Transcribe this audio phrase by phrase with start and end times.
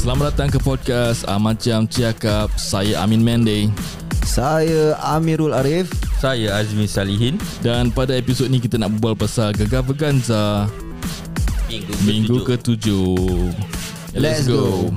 [0.00, 3.68] Selamat datang ke podcast ah, Macam Cakap Saya Amin Mende
[4.24, 5.92] Saya Amirul Arif.
[6.16, 7.36] Saya Azmi Salihin.
[7.60, 10.72] Dan pada episod ni kita nak berbual pasal Gegar Verganza
[11.68, 12.88] Minggu, Minggu ke-7
[14.16, 14.88] Let's go.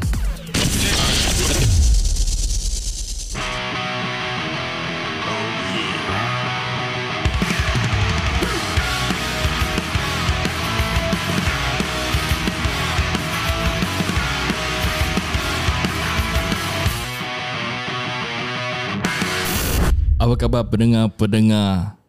[20.24, 22.00] Apa khabar pendengar-pendengar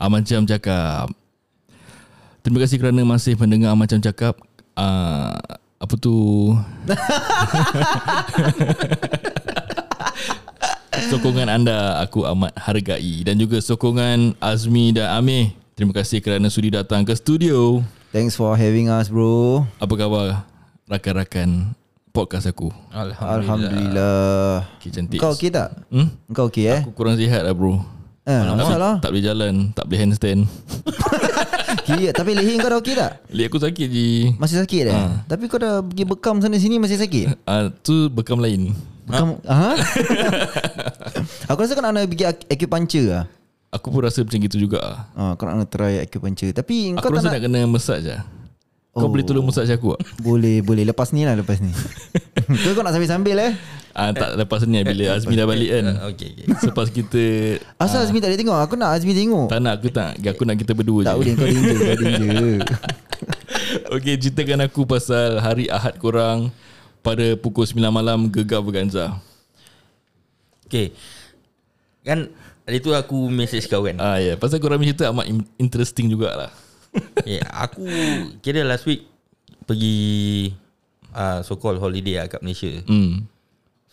[0.00, 1.12] Aman Jam Cakap?
[2.40, 4.40] Terima kasih kerana masih mendengar Aman Jam Cakap.
[4.72, 5.36] Uh,
[5.76, 6.16] Apa tu?
[11.12, 15.52] Sokongan anda aku amat hargai Dan juga sokongan Azmi dan Amir.
[15.76, 17.84] Terima kasih kerana sudi datang ke studio.
[18.16, 19.68] Thanks for having us bro.
[19.76, 20.48] Apa khabar
[20.88, 21.76] rakan-rakan
[22.10, 25.68] podcast aku Alhamdulillah, Alhamdulillah Okay cantik Kau okey tak?
[25.88, 26.08] hmm?
[26.30, 26.80] Kau okey eh?
[26.82, 27.78] Aku kurang sihat lah bro
[28.22, 30.44] Eh, masalah Tak boleh jalan Tak boleh handstand
[31.86, 33.24] Kira, Tapi leher kau dah okey tak?
[33.28, 35.00] Lihat aku sakit je Masih sakit eh?
[35.24, 37.40] Tapi kau dah pergi bekam sana sini masih sakit?
[37.42, 38.76] Ah, tu bekam lain.
[39.08, 39.72] Bekam ha?
[41.48, 43.24] Aku rasa kau nak pergi ac- acupuncture lah
[43.68, 44.80] Aku pun rasa macam gitu juga.
[45.12, 48.28] ha, Kau nak try acupuncture Tapi Aku kau tak rasa nak, nak kena massage lah.
[48.98, 49.10] Kau Oh.
[49.10, 50.02] boleh tolong massage aku tak?
[50.18, 51.70] Boleh boleh Lepas ni lah lepas ni
[52.62, 53.52] Kau kau nak sambil-sambil eh
[53.92, 55.84] Ah, tak lepas ni bila Azmi dah balik kan.
[55.88, 56.46] Ah, Okey okey.
[56.56, 57.22] Selepas kita
[57.76, 60.56] Asal Azmi tak boleh tengok Aku nak Azmi tengok tak nak aku tak aku nak
[60.56, 61.18] kita berdua Tak je.
[61.18, 62.58] boleh kau danger Kau danger
[63.94, 66.48] Okey, ceritakan aku pasal hari Ahad korang
[67.00, 69.16] pada pukul 9 malam gegar berganza.
[70.64, 70.92] Okey.
[72.02, 72.28] Kan
[72.62, 73.96] hari tu aku message kau kan.
[73.96, 74.36] Ah ya, yeah.
[74.36, 76.52] pasal korang punya cerita amat in- interesting jugalah.
[77.18, 77.84] Okay, aku
[78.40, 79.06] kira last week
[79.68, 79.96] pergi
[81.12, 82.70] uh, so called holiday lah kat Malaysia.
[82.88, 83.28] Hmm.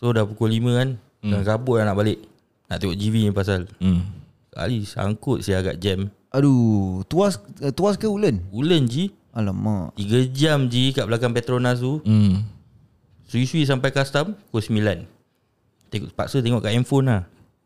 [0.00, 0.88] So dah pukul 5 kan.
[1.26, 2.22] Dah kabut dah nak balik.
[2.70, 3.68] Nak tengok GV ni pasal.
[3.82, 4.04] Hmm.
[4.52, 6.08] Kali sangkut saya agak jam.
[6.32, 8.44] Aduh Tuas eh, Tuas ke Ulen?
[8.52, 9.12] Ulen ji.
[9.36, 12.00] Alamak 3 jam ji kat belakang Petronas tu.
[12.08, 12.44] Hmm.
[13.26, 15.02] Sui-sui sampai custom pukul 9
[15.90, 17.22] Tengok, Paksa tengok kat handphone lah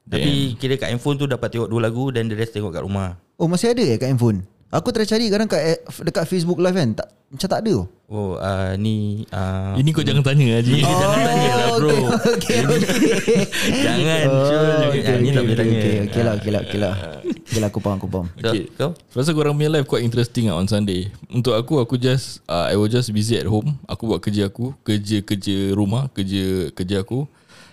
[0.08, 3.20] Tapi kira kat handphone tu dapat tengok dua lagu Dan the rest tengok kat rumah
[3.36, 4.44] Oh masih ada eh kat handphone?
[4.70, 6.94] Aku try cari kadang kat eh, dekat Facebook live kan.
[6.94, 7.72] Tak, Macam tak ada.
[7.74, 7.86] Oh.
[8.10, 10.78] Oh uh, ni uh, Ini kau jangan tanya Haji.
[10.78, 11.90] Ini jangan tanya lah bro.
[12.38, 13.38] Okay okay
[13.82, 14.46] Jangan Oh,
[14.90, 15.74] okay, okay, tak boleh okay, tanya.
[15.74, 16.94] okay, okay lah okay lah okay lah.
[17.26, 18.26] Okay lah aku faham aku faham.
[18.38, 18.70] Okay.
[18.78, 18.94] Kau?
[19.10, 21.10] Rasa korang punya life quite interesting lah on Sunday.
[21.34, 23.74] Untuk aku, aku just uh, I was just busy at home.
[23.90, 27.26] Aku buat kerja aku Kerja-kerja rumah Kerja kerja aku.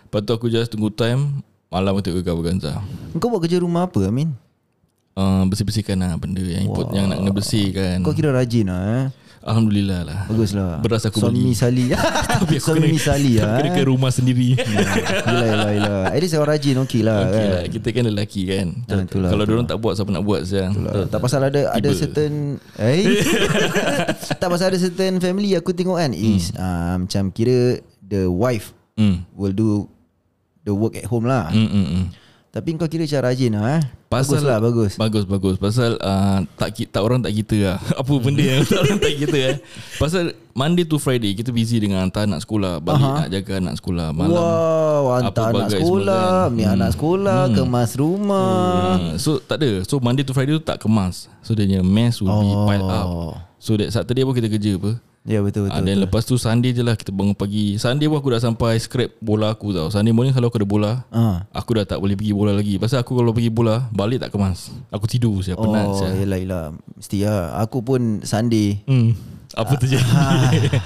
[0.09, 2.81] Lepas tu aku just tunggu time Malam untuk gegar berganza.
[3.22, 4.34] Kau buat kerja rumah apa Amin?
[5.17, 7.97] Uh, Bersih-bersihkan lah benda Yang import, yang nak kena bersihkan.
[8.00, 9.05] Kau kira rajin lah eh?
[9.47, 10.19] Alhamdulillah lah.
[10.28, 11.55] Bagus lah Beras aku Suami beli.
[11.55, 11.85] Sali
[12.44, 13.73] Tapi aku Suami kena, Sali lah Kena eh.
[13.73, 14.59] ke rumah sendiri.
[14.59, 17.47] Yelah yelah yelah At least orang rajin okey lah Okay kan?
[17.47, 17.61] lah.
[17.66, 18.67] Kita kan lelaki kan.
[18.83, 20.73] Itulah, Kalau orang tak buat Siapa nak buat siang.
[21.07, 21.95] Tak pasal ada ada Tiba.
[21.95, 22.34] certain
[22.91, 23.03] eh?
[24.35, 29.22] Tak pasal ada certain family aku tengok kan is uh, macam kira the wife Hmm.
[29.31, 29.85] will do
[30.63, 31.47] the work at home lah.
[31.47, 32.05] Hmm, hmm, hmm.
[32.57, 33.84] Tapi kau kira cara rajin lah eh.
[34.07, 34.91] Pasal bagus lah bagus.
[34.95, 38.97] Bagus bagus Pasal uh, tak tak orang tak kita lah Apa benda yang tak orang
[38.97, 39.56] tak kita eh
[39.95, 43.16] Pasal Monday to Friday Kita busy dengan hantar anak sekolah Balik Aha.
[43.17, 46.56] nak jaga anak sekolah Malam Wow, hantar anak sekolah, semua kan.
[46.56, 48.96] ni anak sekolah, kemas rumah.
[48.96, 52.17] uh, So tak ada So Monday to Friday tu tak kemas So dia punya mess
[52.17, 52.63] will be Oh.
[52.63, 53.07] piled up
[53.59, 55.86] So that Saturday pun kita kerja apa Ya betul Ah, betul.
[55.86, 59.20] Dan lepas tu Sunday je lah Kita bangun pagi Sunday pun aku dah sampai Scrap
[59.20, 61.44] bola aku tau Sunday morning kalau aku ada bola Ah.
[61.52, 64.72] Aku dah tak boleh pergi bola lagi Pasal aku kalau pergi bola Balik tak kemas
[64.88, 66.16] Aku tidur saya penat Oh, saya.
[66.16, 66.66] yelah yelah.
[66.94, 67.60] Mesti lah.
[67.60, 69.12] Aku pun Sunday Hmm.
[69.54, 70.08] Apa terjadi?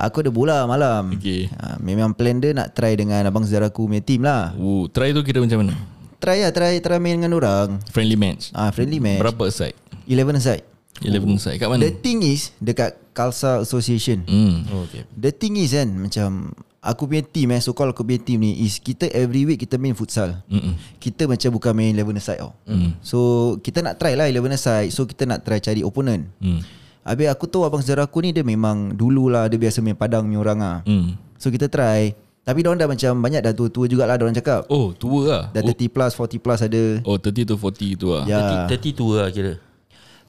[0.00, 1.46] Aku ada bola malam Okay.
[1.52, 5.10] ha, Memang plan dia nak try dengan abang saudara aku punya team lah Oh, try
[5.10, 5.74] tu kira macam mana?
[6.18, 8.50] Try lah Try, try main dengan orang Friendly match.
[8.50, 9.78] ah, Friendly match Berapa side?
[10.06, 10.64] 11 aside
[10.96, 11.56] 11 side.
[11.56, 11.82] Kat mana?
[11.82, 14.66] The thing is Dekat Khalsa Association Hmm.
[14.68, 15.06] Oh, okay.
[15.10, 16.50] The thing is kan Macam
[16.80, 19.78] Aku punya team eh So called aku punya team ni Is kita every week Kita
[19.78, 20.74] main futsal Mm-mm.
[20.98, 22.98] Kita macam bukan main 11 aside tau Mm.
[23.00, 23.18] So
[23.58, 26.60] kita nak try lah 11 aside So kita nak try cari opponent Hmm.
[27.00, 30.40] Habis aku tahu abang saudara aku ni Dia memang dululah Dia biasa main padang punya
[30.40, 31.14] orang lah Hmm.
[31.36, 35.20] So kita try Tapi diorang dah macam Banyak dah tua-tua jugalah Diorang cakap Oh, tua
[35.24, 35.42] lah.
[35.50, 38.24] Dah 30 plus 40 plus ada Oh, 30 to 40 tu lah.
[38.24, 39.52] Ya 30, 30 tua lah kira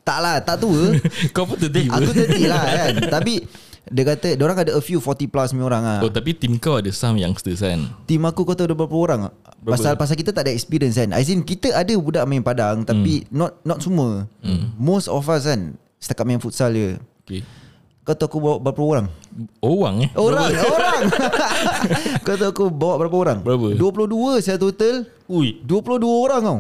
[0.06, 0.94] Tak lah Tak tua.
[1.36, 2.94] Kau pun 30 Aku 30 lah kan.
[3.10, 3.42] Tapi
[3.86, 6.78] Dia kata Diorang ada a few 40 plus punya orang lah Oh, tapi tim kau
[6.78, 7.90] ada some youngsters kan?
[8.06, 9.22] Team aku kau tahu ada berapa orang?
[9.62, 9.74] Berapa?
[9.78, 11.10] Pasal pasal kita tak ada experience kan?
[11.10, 14.30] As in kita ada budak main padang Tapi not not semua.
[14.78, 15.74] Most of us kan?
[15.98, 17.02] Setakat main futsal je.
[17.26, 17.42] Okay.
[18.06, 19.06] Kau tahu aku bawa berapa orang?
[19.58, 20.10] Orang eh?
[20.14, 21.02] Orang Orang.
[22.26, 23.38] Kau tahu aku bawa berapa orang?
[23.42, 23.74] Berapa?
[23.74, 25.10] 22 saya total.
[25.26, 25.58] Ui.
[25.66, 26.60] 22 orang tau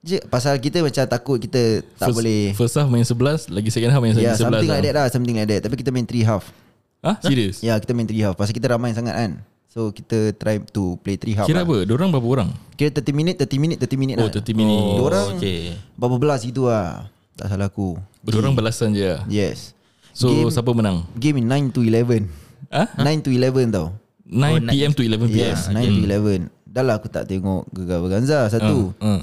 [0.00, 3.90] Je, Pasal kita macam takut kita tak first, boleh First half main 11 Lagi second
[3.90, 4.74] half main Ya yeah, lagi 11 something lah.
[4.74, 6.44] like that lah Something like that Tapi kita main 3 half
[7.04, 7.12] Ha?
[7.22, 7.62] Serius?
[7.62, 9.32] Ya yeah, kita main 3 half Pasal kita ramai sangat kan
[9.68, 11.68] So kita try to play 3 half Kira lah.
[11.68, 11.76] apa?
[11.84, 12.48] Diorang berapa orang?
[12.74, 15.74] Kira 30 minit 30 minit 30 minit Oh lah 30 minit Oh Diorang okay.
[15.94, 19.74] Berapa belas gitu lah Tak salah aku Diorang belasan je lah Yes
[20.16, 21.04] So Game- siapa menang?
[21.14, 22.26] Game in 9 to 11
[22.72, 22.84] Ha?
[22.98, 23.94] 9 to 11 tau
[24.26, 28.00] 9 PM to 11 PM Yes 9 to 11 Dah lah aku tak tengok Gegar
[28.00, 29.20] Berganza Satu uh.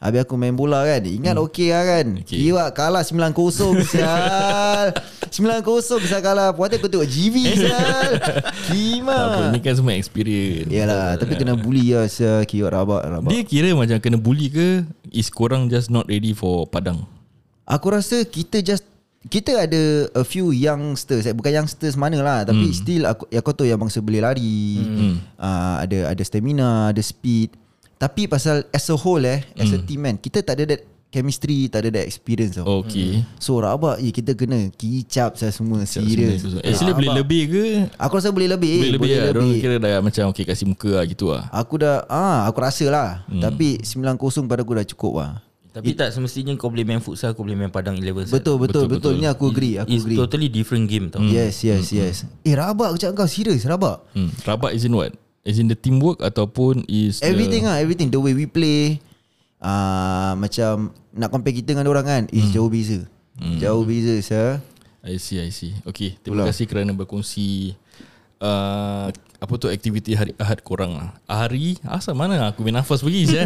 [0.00, 1.04] Habis aku main bola kan.
[1.04, 1.44] Ingat hmm.
[1.44, 2.06] okey lah kan?
[2.24, 2.40] Okay.
[2.40, 4.96] Kira kalah 9-0 Sial.
[5.60, 6.56] 9-0 bisa kalah.
[6.56, 8.10] Puan aku tengok GV Sial.
[8.72, 9.12] Kima.
[9.12, 10.72] Tak apa Ni kan semua experience.
[10.72, 12.48] Yalah Tapi kena bully lah Sial.
[12.48, 13.28] Kira rabak, rabak.
[13.28, 14.88] Dia kira macam kena bully ke?
[15.12, 17.04] Is korang just not ready for Padang?
[17.68, 18.88] Aku rasa kita just
[19.28, 21.28] kita ada a few youngsters.
[21.28, 24.80] Eh, bukan youngsters mana lah tapi still aku ya kau tahu yang bangsa boleh lari.
[25.36, 27.52] Uh, ada ada stamina ada speed
[28.00, 30.80] tapi pasal as a whole eh as a team kan kita tak ada that
[31.10, 32.80] chemistry tak ada that experience tau.
[32.80, 33.26] Okay.
[33.36, 37.20] So rabak eh kita kena kicap saya semua serius Actually boleh Rabak.
[37.20, 37.64] lebih ke?
[37.98, 39.24] Aku rasa boleh lebih Boleh lebih lah.
[39.28, 39.60] Diorang lebih.
[39.60, 41.50] kira dah macam Okay kasih muka lah gitu lah.
[41.50, 43.08] Aku dah ah aku rasa lah.
[43.26, 44.16] Tapi 9-0
[44.46, 45.32] pada aku dah cukup lah.
[45.70, 48.90] Tapi tak semestinya kau boleh main futsal Kau boleh main padang 11 betul betul betul,
[48.90, 49.12] betul.
[49.22, 50.18] ni aku agree aku It's agree.
[50.18, 51.22] totally different game tau.
[51.22, 52.26] Yes yes yes.
[52.42, 54.02] Eh rabak aku cakap kau serius rabak.
[54.10, 54.30] Hmm.
[54.42, 55.10] Rabat is in what?
[55.42, 58.08] Is in the teamwork Ataupun is Everything the, lah Everything.
[58.08, 59.00] The way we play
[59.58, 63.08] uh, Macam Nak compare kita dengan orang kan Is jauh beza.
[63.56, 64.60] Jauh beza sir.
[65.00, 65.72] I see I see.
[65.82, 66.46] Okay Terima Itulah.
[66.48, 67.72] kasih kerana berkongsi
[68.38, 71.16] uh, Apa tu aktiviti hari Ahad korang lah.
[71.24, 73.40] Hari Asal mana aku main nafas pergi je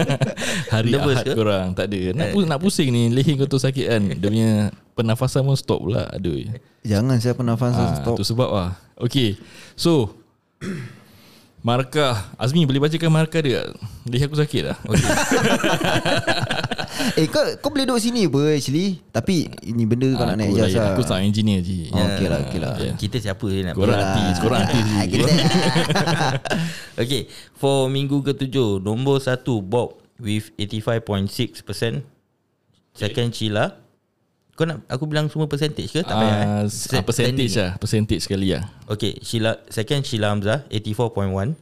[0.72, 1.32] Hari Nervous Ahad ke?
[1.34, 2.00] korang Tak ada.
[2.14, 4.02] Nak, pu- nak pusing ni Leher kau tu sakit kan?
[4.10, 4.52] Dia punya
[4.90, 6.48] Pernafasan pun stop pula Aduh.
[6.80, 8.16] Jangan saya pernafasan Ah, stop.
[8.16, 8.70] tu sebab lah.
[8.96, 9.36] Okay
[9.76, 10.16] So
[11.60, 12.32] Markah.
[12.40, 13.68] Azmi boleh bacakan markah dia?
[14.08, 14.76] Leher aku sakit lah.
[14.88, 15.08] Okay.
[17.16, 19.00] Eh kau, kau boleh duduk sini apa actually?
[19.08, 20.92] Tapi Ini benda kau nak naik layan.
[20.92, 22.76] aku tak engineer je Oh, okay lah, okay lah.
[22.76, 22.92] Yeah.
[22.98, 25.30] Kita siapa je nak Korang artis Korang artis je Ah, kita
[27.06, 32.04] Okay For minggu ketujuh Nombor satu Bob With 85.6%
[32.92, 33.80] Second Sheila
[34.60, 36.04] Kau nak aku bilang semua percentage ke?
[36.04, 36.68] Tak payah eh?
[36.68, 38.68] Ah, uh, percentage lah Percentage sekali lah.
[38.92, 41.56] Okay Sheila Second Sheila Hamzah 84.1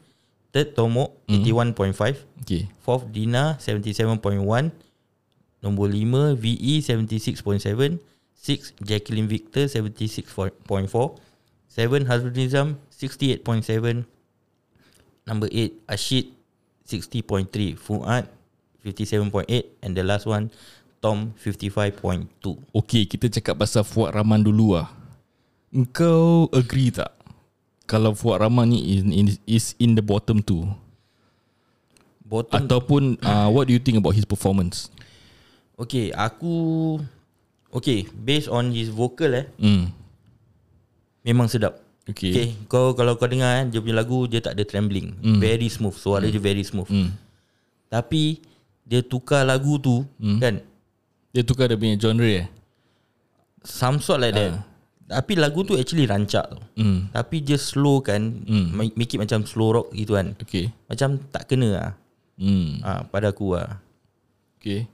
[0.51, 2.67] Third Tomo 81.5 Okay.
[2.83, 4.19] Fourth Dina 77.1
[5.63, 8.03] Nombor 5 VE 76.7
[8.35, 14.03] 6 Jacqueline Victor 76.4 7 Hazrul Nizam 68.7
[15.23, 16.35] Number 8 Ashid
[16.83, 18.27] 60.3 Fuad
[18.83, 19.47] 57.8
[19.87, 20.51] And the last one
[20.99, 24.91] Tom 55.2 Okay kita cakap pasal Fuad Rahman dulu lah
[25.71, 27.15] Engkau agree tak
[27.87, 30.67] Kalau Fuad Rahman ni is in, is in the bottom two
[32.27, 34.91] Bottom Ataupun uh, What do you think about his performance
[35.79, 36.99] Okay aku
[37.71, 39.95] Okay Based on his vocal eh hmm.
[41.23, 44.65] Memang sedap Okay, Okay, kau kalau kau dengar eh, dia punya lagu dia tak ada
[44.65, 45.13] trembling.
[45.21, 45.45] Hmm.
[45.45, 45.93] Very smooth.
[45.93, 46.89] Suara dia very smooth.
[46.89, 47.13] Hmm.
[47.93, 48.41] Tapi
[48.89, 50.41] dia tukar lagu tu Hmm.
[50.41, 50.65] kan
[51.31, 52.49] Dia tukar dia punya genre eh
[53.65, 54.65] some sort like that.
[55.09, 56.61] Tapi lagu tu actually rancak tau.
[56.77, 57.09] hmm.
[57.13, 58.77] Tapi dia slow kan, Hmm.
[58.77, 60.37] make it macam slow rock gitu kan.
[60.37, 61.91] Okay Macam tak kena lah.
[62.37, 62.85] hmm.
[62.85, 63.81] Ah, pada aku lah.
[64.61, 64.85] Okay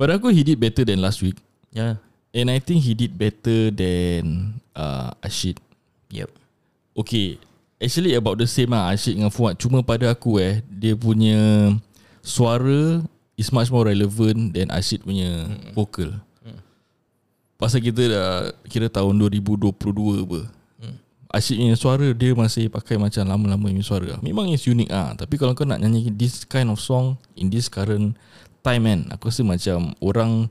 [0.00, 1.36] Pada aku he did better than last week
[1.68, 2.00] Ya.
[2.32, 5.60] And I think he did better than uh, Ashid
[6.08, 6.32] Yep.
[6.96, 7.36] Okay
[7.76, 11.72] Actually about the same lah Ashid dengan Fuad Cuma pada aku eh Dia punya
[12.24, 13.04] Suara
[13.42, 16.14] Is much more relevant Than Ashid punya Vocal
[17.58, 18.30] Pasal kita dah
[18.70, 19.74] Kira tahun 2022
[20.22, 20.40] apa
[21.34, 24.14] Ashid punya suara Dia masih pakai macam Lama-lama punya suara.
[24.22, 25.10] Memang is unique ah.
[25.18, 28.14] Tapi kalau kau nak nyanyi This kind of song In this current
[28.62, 30.46] Time kan Aku rasa macam Orang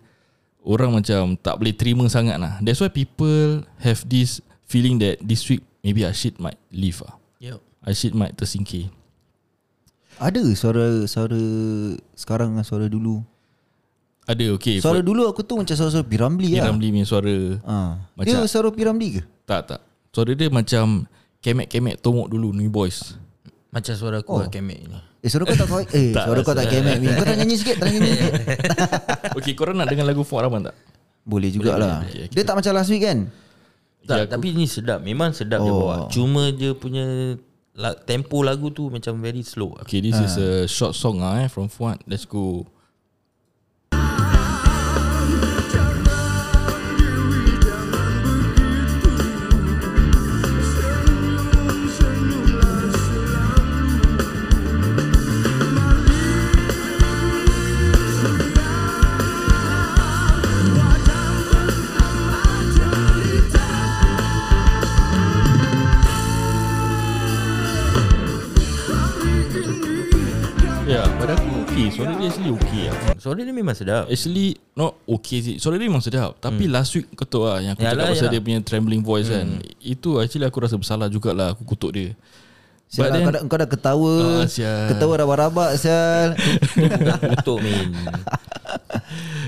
[0.59, 2.59] Orang macam Tak boleh terima sangat lah.
[2.59, 7.15] That's why people Have this Feeling that This week Maybe Ashid might leave ah.
[7.39, 7.59] Yep.
[7.87, 8.91] Ashid might tersingkir
[10.21, 11.41] Ada suara Suara
[12.13, 13.25] Sekarang dengan suara dulu
[14.23, 17.77] Ada okay Suara dulu aku tu macam suara-suara Piramli Dia lah Ramli punya suara ha.
[18.13, 19.21] Macam- Dia suara Piramli ke?
[19.43, 21.09] Tak tak Suara dia macam
[21.39, 23.17] Kemek-kemek tomok dulu New Boys
[23.69, 24.35] Macam suara aku Oh.
[24.35, 24.39] oh.
[24.39, 24.99] lah Kemek ni.
[25.19, 27.09] Eh suara kau tak kau Eh Tak suara kau tak kemek Min.
[27.11, 28.33] Kau tak nyanyi sikit Tak nyanyi sikit
[29.37, 30.75] Okay korang nak dengar lagu Fuad Rahman tak?
[31.21, 32.25] Boleh jugalah boleh.
[32.27, 33.29] Dia tak macam last week kan
[34.01, 34.97] Tak, Ya, aku- tapi ni sedap.
[34.99, 35.85] Memang sedap dia Oh.
[35.85, 36.09] bawa.
[36.09, 37.37] Cuma dia punya
[37.75, 39.77] la, tempo lagu tu macam very slow.
[39.85, 42.03] Okay this is a short song ah, eh, From Fuad.
[42.07, 42.67] Let's go
[70.91, 71.87] Pada aku okay.
[71.87, 72.95] Suara dia actually okay lah.
[73.15, 74.03] Suara dia memang sedap.
[74.07, 75.55] Actually Not okay sih.
[75.55, 76.35] Suara dia memang sedap.
[76.37, 78.33] Tapi last week Kau lah Yang aku Yalah, cakap pasal yalah.
[78.33, 79.47] dia punya Trembling voice kan.
[79.79, 82.11] Itu actually aku rasa bersalah jugalah Aku kutuk dia.
[82.91, 84.15] Sial lah, then- kau, dah, kau dah ketawa.
[84.19, 84.91] Ah, sial.
[84.91, 86.35] Ketawa rabak-rabak Sial.
[86.75, 87.87] Bukan kutuk min.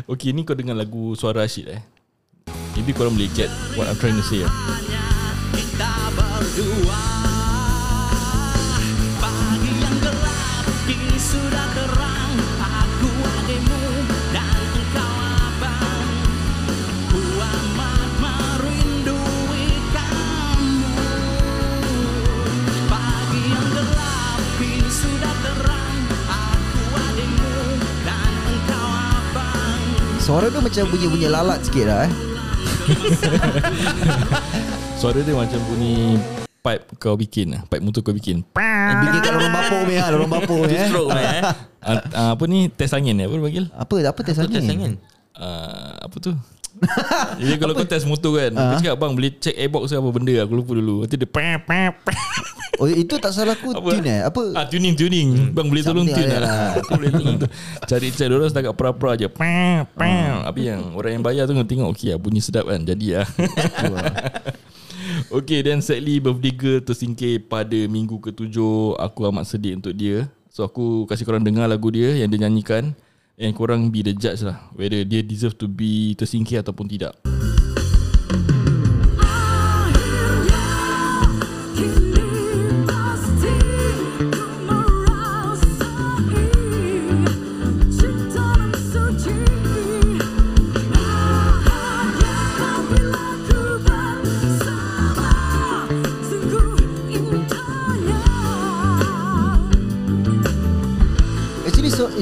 [0.06, 1.82] Okay ni kau dengar lagu Suara Rashid eh?
[2.74, 4.54] Maybe korang boleh get What I'm trying to say lah
[5.54, 7.13] kita berdua
[30.34, 32.12] Suara dia macam bunyi-bunyi lalat sikit lah eh.
[34.98, 36.18] Suara dia macam bunyi
[36.58, 38.42] Pipe kau bikin Pipe motor kau bikin.
[38.42, 40.90] Bikin kat lorong bapuk ni lah Lorong bapuk ni eh.
[40.90, 41.42] Stroke eh.
[41.86, 42.66] Uh, uh, Apa ni?
[42.74, 43.66] Test angin eh Apa dia panggil?
[43.78, 44.74] Apa apa tes Apa test angin?
[44.74, 44.94] angin?
[45.38, 46.34] Uh, Apa tu
[47.40, 50.34] Jadi kalau kau test motor kan Kau cakap bang boleh check airbox ke apa benda?
[50.44, 51.06] Aku lupa dulu.
[51.06, 52.18] Nanti dia pam, pam, pam.
[52.82, 53.90] Oh itu tak salah aku Apa?
[53.94, 54.22] tune eh?
[54.26, 54.42] Apa?
[54.58, 55.54] Ah tuning tuning.
[55.54, 56.74] Bang boleh tolong tune lah.
[56.82, 57.38] Aku boleh tolong
[57.86, 58.32] Cari cari.
[58.34, 59.30] Orang setakat pra-pra je.
[59.30, 60.44] Pam pam.
[60.50, 63.28] Tapi yang orang yang bayar tu Kau tengok Okay lah bunyi sedap kan Jadi lah.
[65.30, 68.98] Okay then sadly Birthday girl tersingkir Pada minggu ketujuh.
[68.98, 70.26] Aku amat sedih untuk dia.
[70.50, 72.84] So aku kasih korang dengar lagu dia Yang dia nyanyikan
[73.34, 77.18] And korang be the judge lah Whether dia deserve to be Tersingkir ataupun tidak.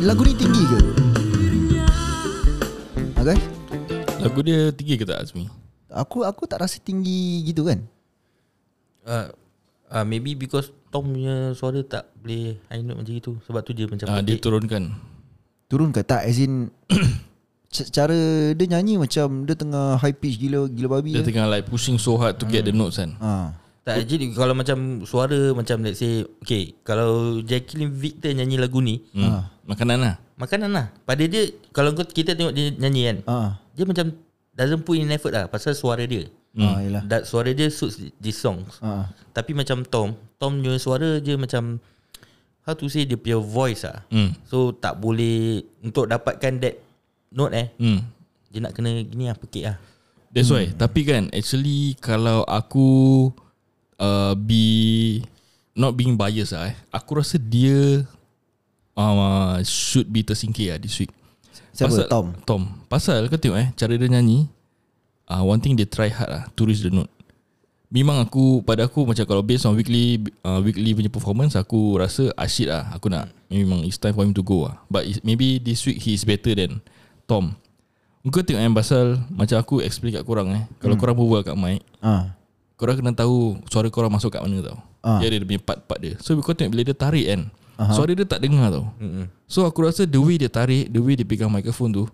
[0.02, 0.34] Lagu ni
[4.32, 5.52] Lagu dia tinggi ke tak Azmi?
[5.92, 7.84] Aku aku tak rasa tinggi gitu kan.
[9.04, 9.28] Uh,
[9.92, 13.92] uh, Maybe because Tom punya suara tak boleh high note macam itu Sebab tu dia
[13.92, 14.96] macam Ah, dia turunkan.
[15.68, 16.00] Turun ke?
[16.00, 16.72] Tak As in
[17.96, 18.16] Cara
[18.56, 21.28] dia nyanyi macam Dia tengah high pitch gila Gila babi Dia eh.
[21.28, 23.16] tengah like pushing so hard To get the notes kan.
[23.20, 23.56] Ha.
[23.82, 29.04] Tak jadi kalau macam suara macam let's say Okay Kalau Jacqueline Victor nyanyi lagu ni
[29.12, 29.68] hmm.
[29.68, 30.16] Makanan lah.
[30.40, 30.88] Makanan lah.
[31.04, 33.18] Pada dia Kalau kita tengok dia nyanyi kan.
[33.28, 33.36] Ha.
[33.82, 34.14] Dia macam
[34.54, 36.30] Doesn't put in effort lah Pasal suara dia.
[36.54, 37.02] Ha, yelah.
[37.10, 38.78] that Suara dia suits this songs.
[38.86, 39.10] Ha.
[39.34, 41.82] Tapi macam Tom Tom punya suara je macam
[42.62, 44.38] How to say Dia punya voice lah hmm.
[44.46, 46.78] So tak boleh Untuk dapatkan that
[47.34, 47.68] Note eh.
[47.82, 48.06] Hmm.
[48.54, 49.82] Dia nak kena gini lah Pekik lah.
[50.30, 50.70] That's why.
[50.70, 53.32] Tapi kan Actually Kalau aku
[53.98, 55.24] uh, Be
[55.74, 56.76] Not being biased lah eh.
[56.94, 58.06] Aku rasa dia
[58.94, 61.16] uh, Should be tersingkir lah This week
[61.82, 62.06] Siapa?
[62.06, 62.26] Tom?
[62.44, 64.46] Tom Pasal kau tengok eh Cara dia nyanyi
[65.26, 67.10] uh, One thing they try hard lah To reach the note
[67.88, 72.32] Memang aku Pada aku macam Kalau based on weekly uh, Weekly punya performance Aku rasa
[72.34, 75.84] Ashid lah Aku nak Memang it's time for him to go lah But maybe this
[75.84, 76.80] week He is better than
[77.26, 77.58] Tom
[78.24, 81.82] Kau tengok yang pasal Macam aku explain kat korang eh Kalau korang berbual kat mic
[82.00, 82.34] Ha.
[82.76, 85.18] Korang kena tahu Suara korang masuk kat mana tau Ah.
[85.18, 87.50] Dia ada dia punya part-part dia So kau tengok bila dia tarik kan
[87.90, 89.26] Suara dia tak dengar tau Mm-mm.
[89.50, 92.06] So aku rasa the way dia tarik The way dia pegang microphone tu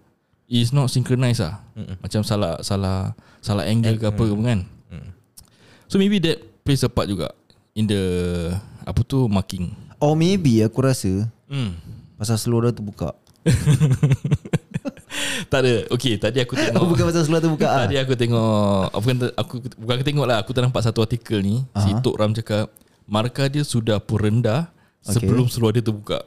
[0.47, 1.99] Is not synchronized lah Mm-mm.
[1.99, 3.11] Macam salah Salah
[3.43, 5.11] Salah angle ke apa ke kan Mm.
[5.91, 7.35] So maybe that Plays a part juga
[7.75, 7.99] In the
[8.87, 11.75] Apa tu Marking Or maybe aku rasa hmm.
[12.15, 13.11] Pasal seluar dia terbuka
[15.51, 17.83] Tak ada Okay tadi aku tengok Oh bukan pasal seluar terbuka ah.
[17.83, 21.91] Tadi aku tengok Bukan aku bukan aku tengok lah Aku ternampak satu artikel ni Si
[21.91, 21.99] Aha.
[21.99, 22.71] Tok Ram cakap
[23.07, 24.71] Markah dia sudah pun rendah
[25.07, 25.23] Okay.
[25.23, 26.19] Sebelum seluar dia terbuka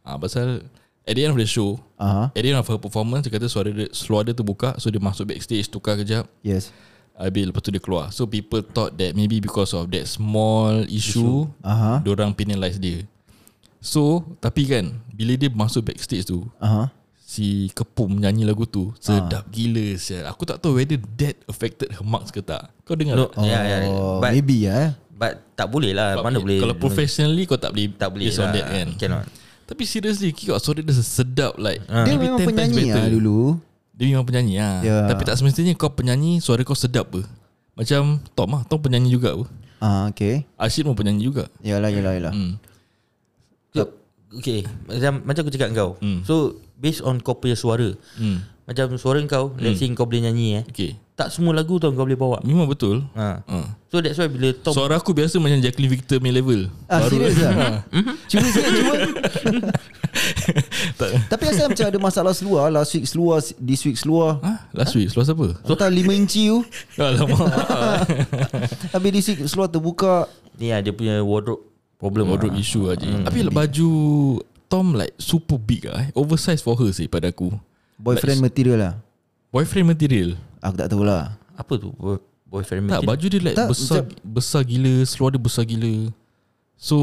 [0.00, 0.64] ah, Pasal
[1.02, 2.32] At the end of the show Aha.
[2.32, 4.96] At the end of her performance Dia kata suara dia, seluar dia terbuka So dia
[4.96, 6.72] masuk backstage Tukar kejap Yes
[7.12, 11.44] Habis lepas tu dia keluar So people thought that Maybe because of that small issue,
[11.60, 12.00] Aha.
[12.00, 13.04] Diorang penalize dia
[13.84, 16.88] So Tapi kan Bila dia masuk backstage tu Aha.
[17.18, 20.24] Si Kepum nyanyi lagu tu Sedap gila sial.
[20.28, 23.44] Aku tak tahu whether That affected her marks ke tak Kau dengar No, tak?
[23.44, 23.76] ya, ya.
[23.88, 24.72] Oh, But, maybe ya.
[24.72, 24.90] Eh.
[25.22, 26.18] But tak boleh lah.
[26.18, 26.58] Mana boleh.
[26.58, 28.54] Kalau professionally Kau tak boleh tak boleh Based on lah.
[28.58, 29.24] that kan Cannot.
[29.62, 32.02] Tapi seriously Kau suara dia sedap like Ah.
[32.02, 32.98] Dia memang 10 times penyanyi better.
[32.98, 33.38] ah dulu.
[33.94, 34.76] Dia memang penyanyi lah.
[35.06, 37.22] Tapi tak semestinya Kau penyanyi Suara kau sedap apa
[37.72, 39.46] Macam Tom lah Tom penyanyi juga apa
[39.78, 40.42] Ah okay.
[40.58, 42.34] Ashid pun penyanyi juga Yalah yalah yalah.
[42.34, 42.58] hmm.
[43.70, 43.88] So,
[44.36, 44.66] okay.
[44.84, 45.90] Macam, macam aku cakap kau.
[45.98, 46.20] Hmm.
[46.22, 46.34] So,
[46.76, 47.94] based on kau punya suara.
[48.14, 48.42] Hmm.
[48.62, 52.02] Macam suara kau Let's say kau boleh nyanyi eh Okay Tak semua lagu tau kau
[52.02, 53.44] boleh bawa Memang betul ha.
[53.44, 53.58] ha.
[53.92, 57.36] So that's why bila Tom Suara aku biasa macam Jacqueline Victor punya level Ah serius
[57.36, 57.84] lah
[58.26, 58.94] Cuba sikit cuba.
[61.28, 64.72] Tapi asal macam ada masalah seluar Last week seluar This week seluar Ha?
[64.72, 65.46] Last week Seluar siapa?
[65.62, 66.64] Total 5 inci tu
[66.96, 67.40] Alamak
[68.96, 70.26] Habis this week seluar terbuka
[70.56, 71.60] Ni lah dia punya wardrobe
[71.96, 72.58] Problem Wardrobe lah.
[72.58, 73.04] issue aja.
[73.04, 73.88] Tapi lah baju
[74.66, 76.10] Tom like super big lah eh.
[76.16, 77.52] Oversize for her sih pada aku
[77.94, 78.94] Boyfriend material lah
[79.52, 80.28] Boyfriend material
[80.58, 83.08] Aku tak tahulah Apa tu boy- Boyfriend Tak material?
[83.12, 85.94] baju dia like Tak, besar macam- besar gila Seluar dia besar gila
[86.80, 86.96] So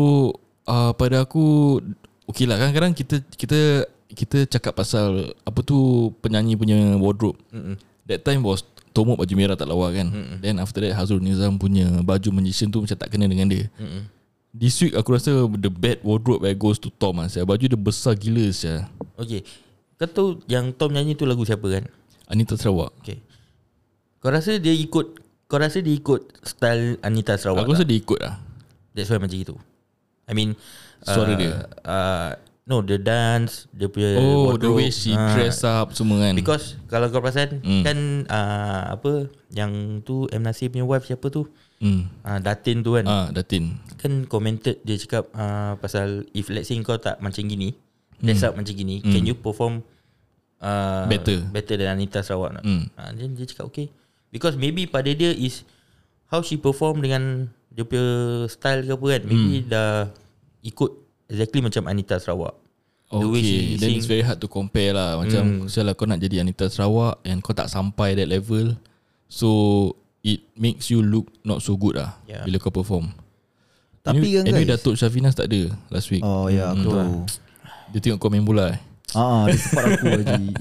[0.66, 1.78] uh, Pada aku
[2.26, 3.60] Okay lah kadang-kadang kita Kita
[4.10, 5.78] Kita cakap pasal Apa tu
[6.20, 7.78] Penyanyi punya wardrobe Mm-mm.
[8.06, 11.62] That time was Tomok baju merah tak lawa kan mm Then after that Hazrul Nizam
[11.62, 14.10] punya Baju magician tu Macam tak kena dengan dia Mm-mm.
[14.50, 17.30] This week aku rasa The bad wardrobe Where goes to Tom lah.
[17.30, 18.90] Baju dia besar gila sia.
[19.14, 19.46] Okay
[19.94, 21.86] Kau tahu yang Tom nyanyi tu lagu siapa kan
[22.30, 22.94] Anita Sarawak.
[23.02, 23.20] Okay.
[24.20, 28.20] Kau rasa dia ikut Kau rasa dia ikut Style Anita Sarawak Aku rasa dia ikut
[28.20, 28.38] lah.
[28.92, 29.56] That's why macam itu
[30.24, 30.54] I mean
[31.02, 31.52] Suara uh, dia?
[31.82, 32.30] uh,
[32.64, 34.78] No the dance Dia punya Oh the wardrobe.
[34.78, 36.36] way she Ah, dress up semua kan.
[36.36, 37.82] Because Kalau kau perasan Hmm.
[37.82, 39.72] Kan uh, Apa Yang
[40.04, 40.44] tu M.
[40.44, 41.48] Nasir punya wife siapa tu?
[41.80, 42.12] Hmm.
[42.22, 43.06] uh, Datin tu kan?
[43.08, 43.80] Ah, Datin.
[43.96, 47.74] Kan commented Dia cakap uh, Pasal If let's say kau tak macam gini
[48.20, 49.80] Dress up macam gini Can you perform
[50.60, 50.68] uh,
[51.02, 51.08] Hmm.
[51.08, 51.38] Better.
[51.50, 52.92] Better than Anita Sarawak Hmm.
[52.94, 53.88] uh, Then dia cakap okay
[54.28, 55.64] Because maybe pada dia is
[56.28, 58.06] How she perform dengan Dia punya
[58.46, 59.68] style ke apa kan Maybe Hmm.
[59.68, 59.92] dah
[60.62, 60.92] Ikut
[61.26, 62.54] Exactly macam Anita Sarawak
[63.10, 63.98] The way she Okay Then sing.
[63.98, 65.68] it's very hard to compare lah Macam hmm.
[65.68, 68.76] Sial kau nak jadi Anita Sarawak And kau tak sampai that level
[69.26, 69.50] So
[70.20, 72.44] It makes you look Not so good lah Yeah.
[72.44, 73.10] Bila kau perform
[74.02, 77.14] Tapi anyway, kan Anyway guys Datuk Syafinas tak ada Last week Oh ya aku tahu
[77.90, 78.80] Dia tengok kau main bola eh
[79.18, 80.54] Ah, dia support aku Haji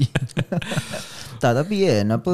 [1.37, 2.33] Tak tapi kan Apa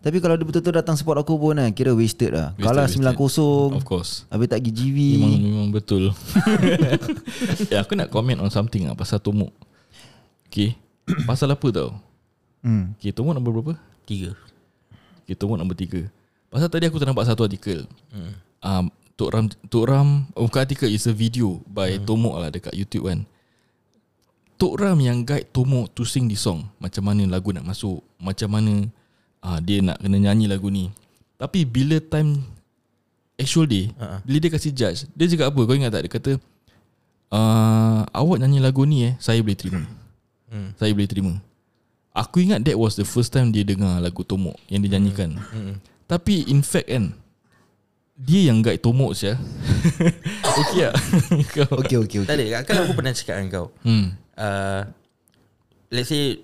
[0.00, 2.56] Tapi kalau dia betul-betul datang support aku pun kan Kira wasted lah.
[2.56, 3.76] Wasted, Kalah wasted.
[3.76, 4.24] 9-0 Of course.
[4.32, 6.02] Habis tak pergi GV Memang, memang betul.
[7.72, 9.52] Ya aku nak comment on something lah Pasal Tomok
[10.48, 10.72] Okay
[11.28, 11.90] Pasal apa tau?
[12.64, 12.96] Hmm.
[12.96, 13.74] Okay Tomok nombor berapa?
[14.08, 14.32] Tiga.
[15.26, 16.08] Okay Tomok nombor tiga.
[16.48, 17.84] Pasal tadi aku ternampak satu artikel.
[18.14, 18.32] Hmm.
[18.64, 18.84] um,
[19.16, 22.04] Tok Ram Tok Ram oh, Bukan artikel It's a video By hmm.
[22.04, 23.24] Tomok lah Dekat YouTube kan
[24.56, 26.68] Tok Ram yang guide Tomok To sing the song.
[26.80, 28.00] Macam mana lagu nak masuk?
[28.16, 28.88] Macam mana
[29.44, 30.88] uh, Dia nak kena nyanyi lagu ni?
[31.36, 32.40] Tapi bila time
[33.36, 34.20] Actual day Uh-uh.
[34.24, 35.60] Bila dia kasih judge Dia cakap apa?
[35.60, 36.02] Kau ingat tak?
[36.08, 36.32] Dia kata
[37.32, 39.84] uh, Awak nyanyi lagu ni eh Saya boleh terima.
[40.48, 40.72] Hmm.
[40.80, 41.32] Saya boleh terima.
[42.16, 45.30] Aku ingat that was the first time Dia dengar lagu Tomok Yang dia nyanyikan.
[45.36, 45.76] Hmm.
[46.08, 47.12] Tapi in fact kan
[48.16, 49.36] Dia yang guide Tomok sia
[50.60, 50.94] Okay tak
[51.54, 54.06] Kau Okay okay Tak okay ada Kan aku pernah cakap dengan kau hmm.
[54.34, 54.82] uh,
[55.86, 56.40] Let's say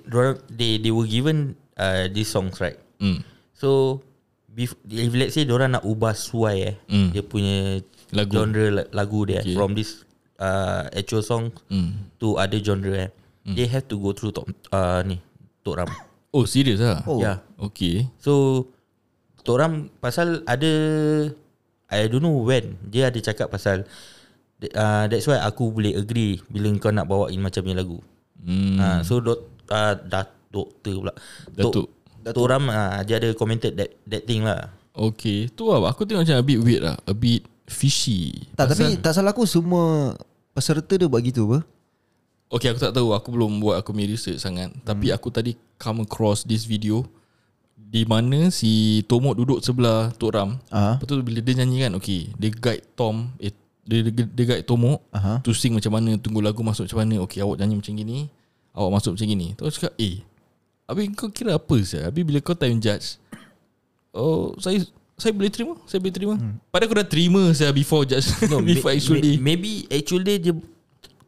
[0.49, 3.25] they, they were given uh, These songs right Hmm.
[3.51, 3.99] So
[4.47, 7.09] bef- If let's say Diorang nak ubah suai eh Hmm.
[7.11, 7.81] Dia punya
[8.13, 8.31] Lagu.
[8.31, 9.51] Genre la- lagu dia Okay.
[9.51, 9.57] okay.
[9.57, 10.05] From this
[10.37, 12.13] uh, Actual song Hmm.
[12.21, 13.11] To other genre eh
[13.43, 15.19] They have to go through top, uh, Ni
[15.61, 15.91] Tok Ram
[16.31, 17.19] Oh serius lah Oh.
[17.19, 18.69] Yeah Okay So
[19.41, 20.71] Tok Ram Pasal ada
[21.92, 22.81] I don't know when.
[22.88, 23.85] Dia ada cakap pasal
[24.72, 28.00] uh, That's why aku boleh agree Bila kau nak bawain macam ni lagu.
[28.40, 28.81] Hmm.
[28.81, 28.81] Hmm.
[28.81, 31.14] Uh, so dok, uh, dah, doktor pula.
[31.52, 31.87] Datuk.
[32.22, 34.72] Tok Ram uh, Dia ada commented that that thing lah.
[34.96, 35.52] Okay.
[35.52, 36.96] Tu lah Aku tengok macam a bit weird lah.
[37.05, 38.48] A bit fishy.
[38.57, 40.16] Tak tapi tak salah aku Semua
[40.57, 41.59] Peserta dia buat gitu apa?
[42.52, 43.16] Okay aku tak tahu.
[43.16, 44.72] Aku belum buat aku punya research sangat.
[44.85, 47.05] Tapi aku tadi Come across this video
[47.92, 50.57] Di mana si Tomok duduk sebelah Tok Ram.
[50.72, 50.96] Ah.
[50.96, 53.52] Lepas tu bila dia nyanyi kan Okay Dia guide Tom eh,
[53.85, 55.44] dia, dia, dia guide Tomok Aha.
[55.44, 58.18] To sing macam mana Tunggu lagu masuk macam mana Okay awak nyanyi macam gini
[58.72, 59.52] Awak masuk macam gini.
[59.52, 60.24] Terus cakap Eh
[60.88, 63.20] Habis kau kira apa sih Habis bila kau time judge
[64.11, 64.81] Oh saya
[65.20, 66.35] saya boleh terima Saya boleh terima.
[66.35, 66.57] Hmm.
[66.72, 68.24] Padahal aku dah terima saya Before judge.
[68.48, 69.37] No, Before May- actually.
[69.37, 70.57] may- Maybe actually dia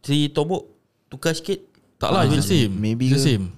[0.01, 0.65] Si Tomok
[1.07, 1.61] Tukar sikit.
[1.95, 2.73] Tak lah it's the same.
[2.73, 3.53] maybe It's the same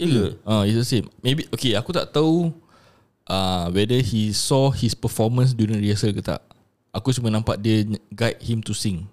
[0.00, 1.06] Ya ke Ah, uh, it's the same.
[1.20, 2.48] Maybe okay, aku tak tahu
[3.28, 6.40] uh, whether he saw his performance during rehearsal ke tak.
[6.90, 9.04] Aku cuma nampak dia guide him to sing.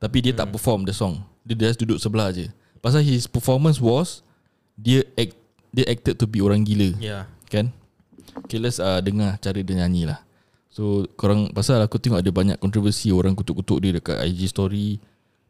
[0.00, 0.40] Tapi dia hmm.
[0.40, 1.20] tak perform the song.
[1.44, 2.48] Dia just duduk sebelah je.
[2.80, 4.24] Pasal his performance was
[4.74, 5.36] dia act
[5.70, 6.96] dia acted to be orang gila.
[6.98, 7.68] Ya Kan?
[8.48, 10.24] Okay, let's uh, dengar cara dia nyanyi lah.
[10.72, 14.96] So, korang pasal aku tengok ada banyak kontroversi orang kutuk-kutuk dia dekat IG story.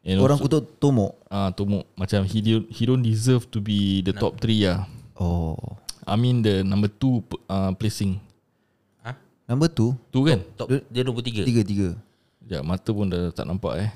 [0.03, 3.63] And Orang also, kutuk Tomok ah uh, Tomok macam he don't, he don't deserve to
[3.63, 4.83] be the top 3 lah.
[5.15, 5.55] Oh.
[6.03, 8.19] I mean the number two uh, placing.
[9.43, 10.39] Number tu Tu kan?
[10.55, 11.43] Top Dia nombor tiga?
[11.43, 11.99] Tiga-tiga
[12.47, 13.89] Ya mata pun dah tak nampak eh.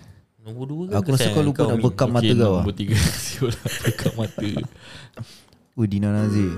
[0.43, 0.93] Nombor dua ke?
[0.99, 2.63] Aku rasa kau lupa nak bekam mata kau ah.
[2.63, 2.95] Nombor tiga.
[3.23, 4.47] Siul lah Bekam mata.
[5.79, 6.51] Oh Dina Nazir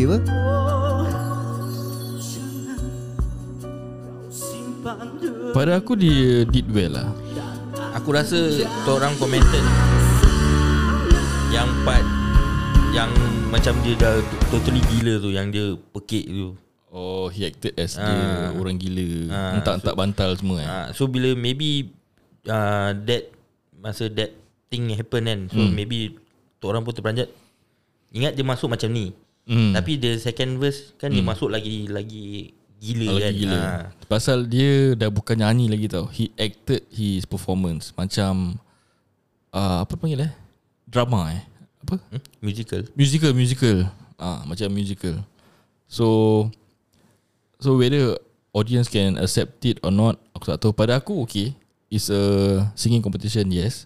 [0.00, 0.24] Dendam
[5.52, 7.08] Pada aku dia did well lah.
[7.92, 9.60] Aku rasa tu orang commented
[11.50, 12.06] Yang part
[12.96, 13.10] Yang
[13.50, 14.14] macam dia dah
[14.48, 16.48] totally gila tu Yang dia pekik tu.
[16.90, 18.02] Oh he acted as Ah.
[18.02, 18.18] dia
[18.56, 19.06] orang gila.
[19.28, 20.66] Ah, Entak-entak bantal semua eh?
[20.66, 21.92] uh, So bila maybe
[22.46, 23.28] uh, That
[23.76, 24.32] Masa that
[24.66, 25.76] thing happen kan So Hmm.
[25.76, 26.16] maybe
[26.56, 27.28] Tu orang pun terperanjat.
[28.10, 29.12] Ingat dia masuk macam ni
[29.48, 29.72] Hmm.
[29.74, 33.32] Tapi the second verse Kan dia masuk lagi Lagi Gila Lagi kan.
[33.34, 33.58] gila.
[33.60, 33.82] Ah.
[34.06, 36.06] Pasal dia dah bukan nyanyi lagi tau.
[36.08, 38.56] He acted his performance Macam
[39.50, 40.32] uh, Apa panggil eh?
[40.86, 41.42] Drama eh?
[41.82, 41.96] Apa?
[42.12, 42.22] Hmm?
[42.40, 42.80] Musical.
[42.94, 43.76] Musical Musical.
[44.16, 45.18] Ah Macam musical.
[45.90, 46.06] So
[47.58, 48.16] So whether
[48.54, 50.72] Audience can accept it or not Aku tak tahu.
[50.72, 51.52] Pada aku okay
[51.90, 52.22] It's a
[52.78, 53.84] Singing competition yes.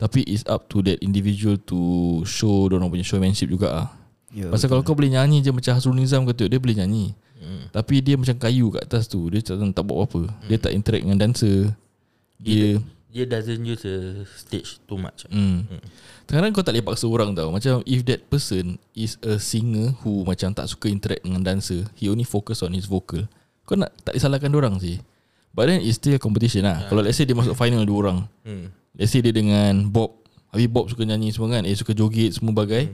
[0.00, 1.78] Tapi it's up to that individual To
[2.24, 3.88] show Diorang punya showmanship juga ah.
[4.30, 7.18] Ya, Pasal kalau kau boleh nyanyi je Macam Hasrul Nizam kata Dia boleh nyanyi.
[7.42, 7.66] Hmm.
[7.74, 11.02] Tapi dia macam kayu kat atas tu Dia tak, tak buat apa-apa Dia tak interact
[11.02, 11.74] dengan dancer.
[12.38, 12.78] Dia
[13.10, 15.26] Dia doesn't use a stage too much.
[15.26, 15.66] Hmm.
[16.30, 17.50] Kadang-kadang kau tak boleh paksa orang tau.
[17.50, 22.06] Macam if that person Is a singer Who macam tak suka interact dengan dancer He
[22.06, 23.26] only focus on his vocal.
[23.66, 25.02] Kau nak tak disalahkan orang sih.
[25.50, 26.86] But then it's still a competition lah.
[26.86, 28.18] Kalau let's say dia masuk final dua orang.
[28.46, 28.70] Hmm.
[28.94, 30.22] Let's say dia dengan Bob.
[30.54, 31.62] Habis Bob suka nyanyi semua kan?
[31.66, 32.90] Eh suka joget semua bagai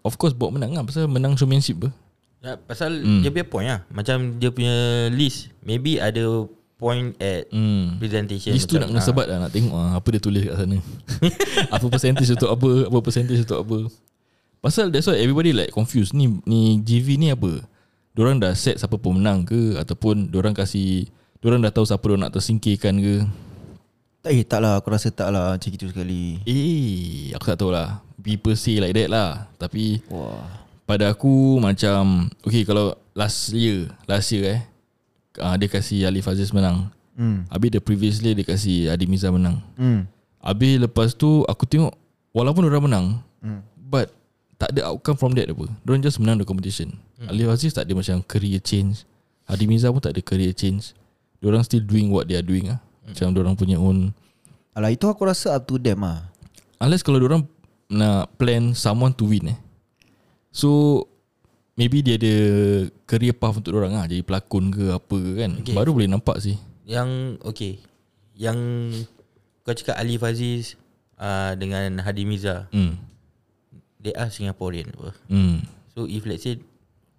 [0.00, 0.82] Of course Bob menang lah.
[0.82, 1.92] Pasal menang showmanship ber
[2.40, 3.20] Ya, pasal Hmm.
[3.20, 3.80] dia punya point lah.
[3.92, 4.72] Macam dia punya
[5.12, 6.48] list Maybe ada
[6.80, 8.00] point at Hmm.
[8.00, 10.56] presentation List tu nak kena ah, sebat lah Nak tengok lah Apa dia tulis kat
[10.56, 10.76] sana.
[11.76, 13.78] Apa percentage untuk apa Apa percentage untuk apa.
[14.60, 16.12] Pasal that's why everybody like confused.
[16.12, 17.60] Ni ni GV ni apa?
[18.12, 19.76] Diorang dah set siapa pemenang ke?
[19.76, 21.08] Ataupun diorang kasih
[21.40, 23.14] Diorang dah tahu siapa diorang nak tersingkirkan ke
[24.20, 26.40] Tak eh tak lah Aku rasa tak lah Macam itu sekali.
[26.44, 29.48] Eh Aku tak tahu lah People say like that lah.
[29.56, 30.44] Tapi Wah.
[30.84, 34.60] Pada aku macam Okay kalau last year Last year eh
[35.40, 36.92] uh, Dia kasih Alif Aziz menang.
[37.16, 37.48] Hmm.
[37.48, 39.64] Habis the previous year Dia kasih Adi Miza menang.
[39.80, 40.04] Hmm.
[40.44, 41.96] Habis lepas tu Aku tengok
[42.36, 43.06] Walaupun orang menang
[43.40, 43.64] Hmm.
[43.72, 44.12] But
[44.60, 45.64] Tak ada outcome from that apa.
[45.80, 46.92] Diorang just menang the competition.
[47.16, 47.32] Hmm.
[47.32, 49.08] Alif Aziz tak ada macam Career change.
[49.48, 50.94] Hadi Miza pun tak ada career change.
[51.42, 52.78] Diorang still doing what they are doing ah.
[53.10, 54.14] Macam diorang punya own
[54.74, 56.30] Alah itu aku rasa up to them lah
[56.78, 57.42] Unless kalau diorang
[57.90, 59.58] Nak plan someone to win eh
[60.54, 61.02] So
[61.74, 62.34] Maybe dia ada
[63.06, 65.74] Career path untuk diorang lah Jadi pelakon ke apa ke kan Okay.
[65.74, 67.82] Baru boleh nampak sih Yang Okay
[68.38, 68.58] Yang
[69.66, 70.78] Kau cakap Alif Aziz
[71.18, 72.94] uh, Dengan Hadi Miza hmm.
[74.00, 75.12] They are Singaporean apa.
[75.28, 75.60] Hmm.
[75.92, 76.56] So if let's say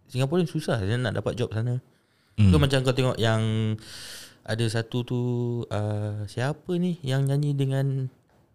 [0.10, 1.78] Singaporean susah Dia nak dapat job sana
[2.40, 2.50] Hmm.
[2.50, 3.76] So macam kau tengok yang
[4.46, 5.20] Ada satu tu
[5.70, 7.86] uh, Siapa ni Yang nyanyi dengan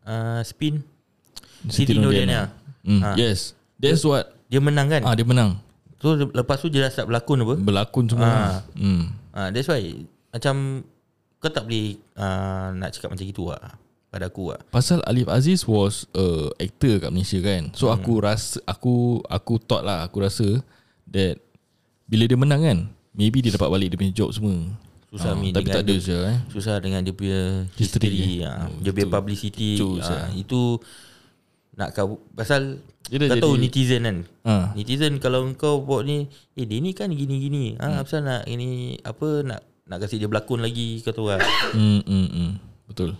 [0.02, 0.82] uh, Spin
[1.70, 3.00] Siti Nurdiana hmm.
[3.02, 3.14] Ah.
[3.14, 5.58] Yes That's what Dia menang kan Ah dia menang
[6.02, 8.58] So lepas tu dia dah start berlakon apa Berlakon semua Ah.
[8.76, 9.04] hmm.
[9.32, 9.82] uh, That's why
[10.34, 10.84] Macam
[11.38, 13.78] Kau tak boleh uh, Nak cakap macam gitu lah
[14.10, 17.68] Pada aku lah Pasal Alif Aziz was a actor kat Malaysia kan.
[17.76, 20.62] So aku rasa aku aku thought lah aku rasa
[21.10, 21.36] that
[22.06, 22.78] bila dia menang kan,
[23.12, 24.72] maybe dia dapat balik dia punya job semua.
[25.16, 26.36] Susah Ah, Mi tapi dengan tak ada dia- je eh.
[26.48, 27.40] Susah dengan dia punya
[27.72, 28.44] History, history, eh?
[28.44, 30.26] ha, Oh, Dia punya publicity Betul, ha, Syah.
[30.36, 30.60] Itu
[31.72, 34.64] Nak kau Pasal Dia Kau tahu jadi- netizen kan Ah.
[34.72, 37.96] Netizen kalau kau buat ni Eh dia ni kan gini-gini Hmm.
[37.96, 41.40] ha, Pasal nak ini Apa nak Nak kasi dia berlakon lagi Kau tahu lah
[41.72, 42.50] Hmm, hmm, hmm.
[42.86, 43.16] Betul.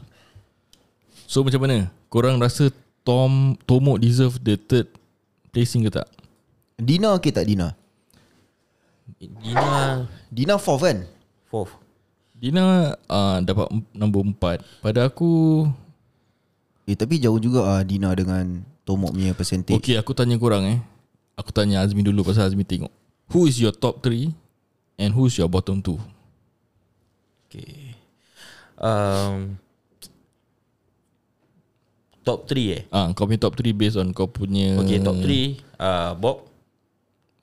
[1.25, 1.89] So macam mana?
[2.07, 2.69] Korang rasa
[3.03, 4.87] Tom Tomo deserve the third
[5.49, 6.07] placing ke tak?
[6.77, 7.73] Dina okey tak Dina?
[9.17, 9.67] Dina
[10.29, 11.07] Dina fourth kan?
[11.47, 11.73] Fourth
[12.47, 14.63] Dina uh, dapat em- nombor empat.
[14.79, 15.67] Pada aku
[16.87, 19.75] Eh tapi jauh juga ah Dina dengan Tomok punya percentage.
[19.83, 20.79] Okay aku tanya korang eh.
[21.35, 22.95] Aku tanya Azmi dulu Pasal Azmi tengok.
[23.35, 24.31] Who is your top 3
[25.03, 25.99] And who's your bottom 2
[27.51, 27.99] Okay
[28.79, 29.59] um,
[32.23, 32.83] Top 3 eh?
[32.95, 36.47] Ah, Kau punya top 3 Based on kau punya Okay top 3 uh, Bob.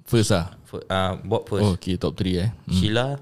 [0.07, 0.55] First lah
[0.87, 1.67] uh, Bob first.
[1.67, 2.49] Oh, Okay top 3 eh.
[2.63, 2.71] Hmm.
[2.71, 3.19] Sheila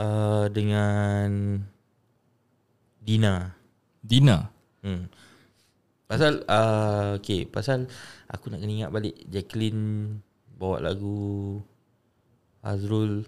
[0.00, 1.60] uh, Dengan
[3.04, 3.52] Dina.
[4.00, 4.48] Dina?
[4.80, 5.12] Hmm.
[6.08, 7.84] Pasal uh, Okay Pasal
[8.32, 10.16] Aku nak kena ingat balik Jacqueline
[10.56, 11.60] Bawa lagu
[12.60, 13.24] Azrul.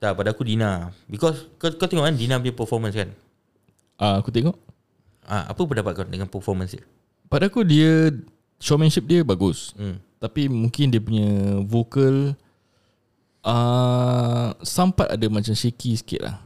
[0.00, 0.92] Tak pada aku Dina.
[1.08, 3.10] Because Kau, kau tengok kan Dina punya performance kan?
[4.00, 4.56] Ah, Aku tengok.
[5.24, 6.84] Ah, Apa pendapat kau Dengan performance dia?
[7.28, 8.12] Pada aku dia
[8.60, 9.72] Showmanship dia bagus.
[9.72, 9.96] Hmm.
[10.20, 12.36] Tapi mungkin dia punya Vocal
[13.44, 16.36] uh, Sampat ada macam shaky sikit lah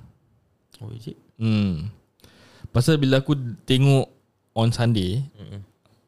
[0.82, 1.90] Oh is it Hmm.
[2.70, 3.34] Pasal bila aku
[3.66, 4.10] tengok
[4.54, 5.60] on Sunday mm-hmm.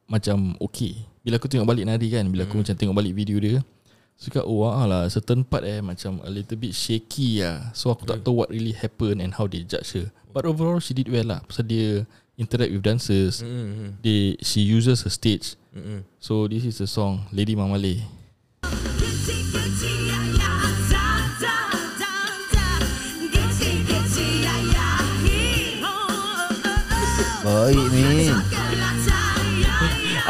[0.06, 1.06] macam okay.
[1.26, 3.58] Bila aku tengok balik nari kan, bila aku macam tengok balik video dia,
[4.14, 7.74] suka oh ah lah certain part eh macam a little bit shaky lah.
[7.74, 10.14] So aku tak tahu what really happen and how they judge her.
[10.30, 11.42] But overall she did well lah.
[11.42, 12.06] Pasal dia
[12.38, 13.42] interact with dancers.
[13.42, 13.98] hmm.
[14.06, 15.58] They she uses her stage.
[15.74, 16.06] Hmm.
[16.22, 18.06] So this is the song Lady Mamale.
[27.46, 28.34] Baik Min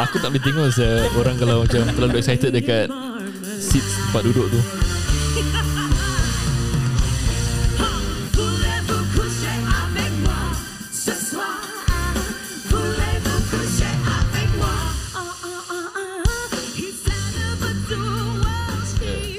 [0.05, 2.93] Aku tak boleh tengok saya orang kalau macam terlalu excited dekat
[3.57, 4.61] seats tempat duduk tu.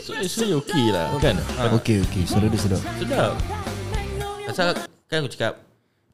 [0.02, 1.38] So actually okay lah kan?
[1.78, 3.38] Okay okay Suara dia sedap Sedap
[4.50, 4.74] Pasal
[5.06, 5.67] Kan aku cakap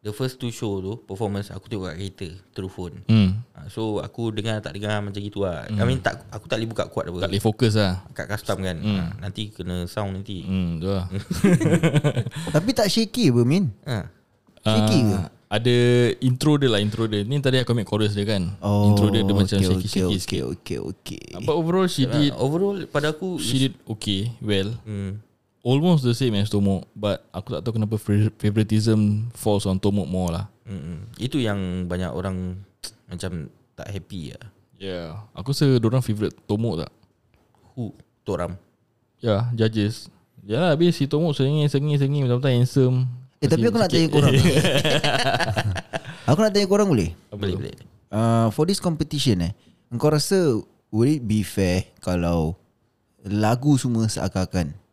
[0.04, 3.40] The first two show tu Performance aku tengok kat kereta Through phone Hmm.
[3.50, 6.68] Ah, So aku dengar tak dengar Macam gitu lah I mean tak Aku tak boleh
[6.68, 8.04] buka kuat apa Tak boleh fokus lah.
[8.12, 11.08] Kat custom kan Ah, Nanti kena sound nanti Hmm, tu lah.
[12.54, 14.12] Tapi tak shaky apa Min ha.
[14.60, 15.76] Shaky ke Ah, Ada
[16.18, 17.22] intro dia lah intro dia.
[17.22, 18.58] Ni tadi aku ambil chorus dia kan.
[18.60, 20.42] intro dia dia macam okay, shaky-shaky okay, sikit.
[20.44, 21.40] okay, okay, okay.
[21.40, 24.74] But overall she did Overall pada aku she did okay, well.
[24.82, 25.23] hmm.
[25.64, 30.04] Almost the same as Tomok But aku tak tahu kenapa fa- Favoritism Falls on Tomok
[30.04, 30.46] more lah.
[30.68, 31.08] Mm-mm.
[31.16, 32.60] Itu yang banyak orang
[33.10, 35.24] Macam tak happy lah Yeah.
[35.32, 36.92] Aku rasa Diorang favourite Tomok tak?
[37.72, 37.96] Who?
[38.28, 38.60] Toram
[39.24, 40.12] Ya yeah, Judges.
[40.44, 43.08] Ya lah habis si Tomok Sengih-sengih-sengih Betul-betul handsome.
[43.40, 44.32] Eh tapi aku nak tanya korang.
[46.28, 47.16] Aku nak tanya korang boleh?
[47.32, 47.74] Boleh boleh.
[48.12, 49.52] Uh, For this competition eh
[49.88, 50.60] Engkau rasa
[50.92, 52.60] Would it be fair Kalau
[53.24, 54.83] Lagu semua seakan-akan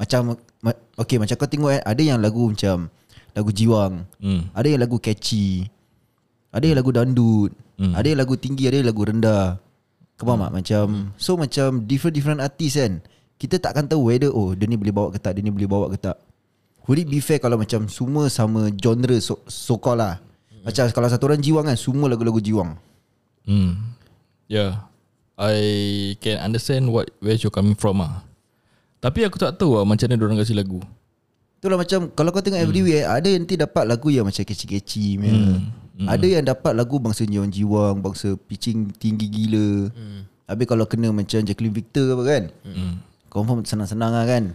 [0.00, 2.88] Macam ma- Okay macam kau tengok eh Ada yang lagu macam
[3.30, 4.56] Lagu jiwang hmm.
[4.56, 5.68] Ada yang lagu catchy
[6.50, 7.96] Ada yang lagu dandut Hmm.
[7.96, 9.56] Ada yang lagu tinggi Ada yang lagu rendah.
[10.16, 10.52] Kau faham tak?
[10.52, 10.84] Macam
[11.16, 13.00] So macam Different-different artis kan?
[13.36, 15.88] Kita takkan tahu whether Oh dia ni boleh bawa ke tak Dia ni boleh bawa
[15.88, 16.20] ke tak.
[16.84, 20.20] Would it be fair Kalau macam Semua sama genre So, so called lah?
[20.60, 22.76] Macam kalau satu orang jiwang kan Semua lagu-lagu jiwang.
[23.48, 23.96] Hmm.
[24.44, 24.84] Yeah.
[25.40, 25.56] I
[26.20, 28.28] can understand what Where you're coming from ah.
[29.00, 30.78] Tapi aku tak tahu lah Macam mana diorang kasih lagu.
[31.56, 36.08] Itulah macam Kalau kau tengok everywhere Ada yang nanti dapat lagu Yang macam kecil-kecil hmm.
[36.08, 39.88] Ada yang dapat lagu Bangsa jiwang jiwang Bangsa pitching tinggi gila.
[39.92, 40.28] Hmm.
[40.50, 42.42] Habis kalau kena macam Jacqueline Victor apa kan?
[42.66, 42.98] Hmm.
[43.30, 44.50] Confirm senang-senang lah kan?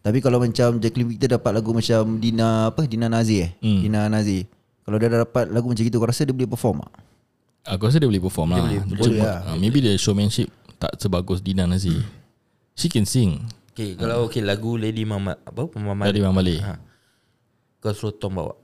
[0.00, 2.88] Tapi kalau macam Jacqueline Victor dapat lagu macam Dina apa?
[2.88, 3.50] Dina Nazir eh?
[3.60, 3.84] Hmm.
[3.84, 4.48] Dina Nazir.
[4.88, 6.92] Kalau dia dah dapat lagu macam gitu Kau rasa dia boleh perform tak?
[7.74, 8.64] Aku rasa dia boleh perform lah.
[8.64, 9.38] Boleh, Cuma, boleh lah.
[9.44, 12.00] ah, Maybe the showmanship Tak sebagus Dina Nazir.
[12.72, 13.44] She can sing
[13.76, 16.80] Okay kalau okay lagu Lady Mama Apa Mama Lady Mamale ha.
[17.84, 18.56] Kau suruh Tom bawa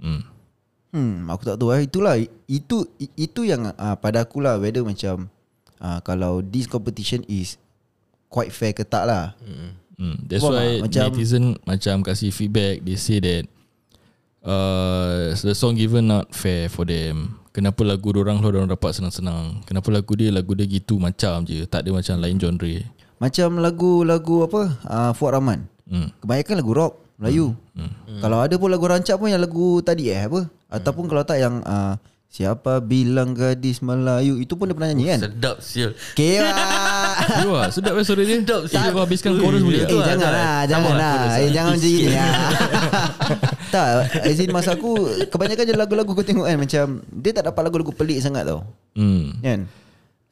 [0.00, 0.32] hmm.
[0.92, 1.80] Hmm, aku tak tahu lah.
[1.80, 2.84] Itulah itu
[3.16, 5.28] itu yang uh, pada aku lah whether macam
[5.80, 7.56] uh, kalau this competition is
[8.28, 9.32] quite fair ke tak lah.
[9.96, 10.80] Hmm, that's Faham why tak?
[10.84, 12.84] Macam- netizen macam kasih feedback.
[12.84, 13.48] They say that
[14.44, 17.40] uh, the song given not fair for them.
[17.56, 19.64] Kenapa lagu orang lo orang dapat senang-senang?
[19.68, 22.76] Kenapa lagu dia lagu dia gitu macam je, tak ada macam lain genre.
[23.22, 25.70] Macam lagu-lagu apa uh, Fuad Rahman.
[25.86, 26.10] Hmm.
[26.18, 27.54] Kebanyakan lagu rock Melayu.
[27.72, 28.18] Hmm.
[28.18, 30.50] Kalau ada pun lagu rancak pun yang lagu tadi eh apa?
[30.66, 31.94] Ataupun kalau tak yang uh,
[32.26, 35.20] siapa bilang gadis Melayu itu pun dia pernah nyanyi kan?
[35.22, 36.50] Sedap sial Okay lah.
[37.46, 38.40] You ah, sedap eh suara dia.
[38.40, 39.78] Sedap, Eh, kau habiskan chorus boleh.
[39.78, 40.06] Eh Itu lah.
[40.66, 41.52] Jangan lah Eh lah.
[41.52, 42.32] jangan macam gini lah
[43.74, 43.86] Tak
[44.18, 44.90] As in masa aku
[45.30, 49.38] Kebanyakan je lagu-lagu kau tengok kan Macam Dia tak dapat lagu-lagu pelik sangat tau Hmm.
[49.40, 49.70] Kan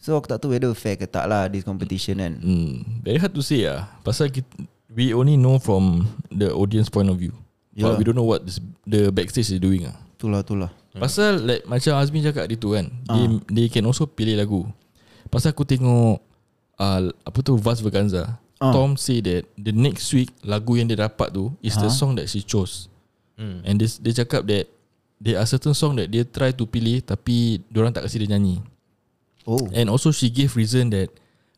[0.00, 3.04] So aku tak tahu whether fair ke tak lah This competition kan Hmm.
[3.04, 3.84] Very hard to say ah.
[4.00, 4.48] Pasal kita,
[4.88, 7.36] we only know from the audience point of view.
[7.76, 7.94] Yalah.
[7.94, 9.94] But we don't know what this, the backstage is doing ah.
[10.16, 14.34] Itulah itulah Pasal like macam Azmi cakap dia tu kan they, they can also pilih
[14.34, 14.66] lagu
[15.28, 16.18] Pasal aku tengok
[16.76, 18.76] uh, Apa tu Vaz Vaganza Ah.
[18.76, 22.28] Tom say that The next week Lagu yang dia dapat tu Is the song that
[22.28, 22.88] she chose
[23.40, 23.64] Hmm.
[23.64, 24.68] And this, dia cakap that
[25.16, 28.60] There are certain song that Dia try to pilih Tapi Diorang tak kasi dia nyanyi
[29.50, 31.10] Oh And also she gave reason that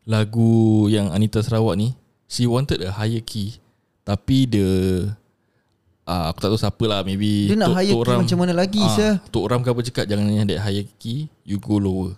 [0.03, 0.49] Lagu
[0.87, 1.93] yang Anita Sarawak ni
[2.25, 3.61] She wanted a higher key
[4.01, 4.65] Tapi the
[6.03, 8.53] uh, Aku tak tahu siapa lah Maybe Dia nak Tok- hierarchy Tok Ram- macam mana
[8.53, 9.11] lagi, Ah, sir?
[9.29, 12.17] Tok Ram ke apa cakap Jangan yang that hierarchy You go lower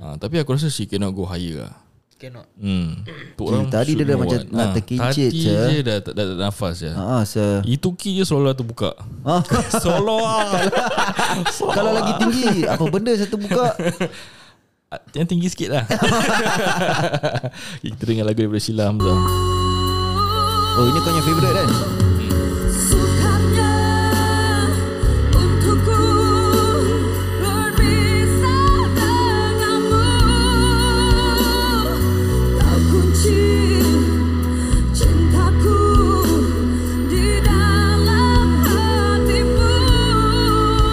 [0.00, 1.76] uh, Tapi aku rasa she cannot go higher lah
[2.16, 2.46] Cannot.
[2.54, 3.02] Hmm.
[3.34, 5.82] Tok Hmm, tadi dia dah macam nak Ah, terkincit Tadi je.
[5.82, 7.66] dah, dah, dah, dah nafas je Ha ah, sir.
[7.66, 9.42] Itu key je selalu terbuka Ah,
[9.82, 10.54] Solo lah
[11.74, 13.74] kalau lagi tinggi apa benda satu buka?
[15.16, 15.84] Yang tinggi sikit lah
[17.84, 19.18] Kita dengar lagu daripada Sheila Hamzah
[20.72, 21.68] Oh ini kau yang favourite kan?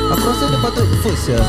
[0.09, 1.39] Aku rasa dia patut first ya.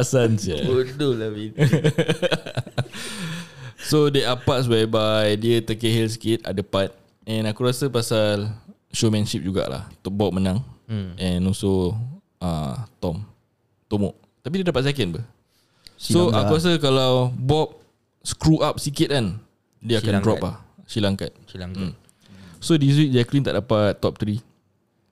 [0.00, 0.56] Perasan je.
[0.64, 1.52] Bodoh lah Bin.
[3.80, 6.44] So there are parts whereby Dia terkehil sikit.
[6.44, 6.92] Ada part.
[7.24, 8.48] And aku rasa pasal
[8.90, 9.88] Showmanship jugalah.
[10.00, 10.64] Tok Bob menang.
[10.84, 11.14] Hmm.
[11.16, 11.94] And also
[12.38, 13.24] uh, Tom.
[13.86, 14.14] Tomok.
[14.40, 15.24] Tapi dia dapat second ber
[15.94, 16.56] So Silang aku lah.
[16.56, 17.76] rasa kalau Bob
[18.24, 19.36] Screw up sikit kan
[19.78, 20.44] Dia akan Silang drop kat.
[20.48, 21.92] lah Silangkat Silang Hmm.
[22.56, 24.40] So this week Jacqueline tak dapat top 3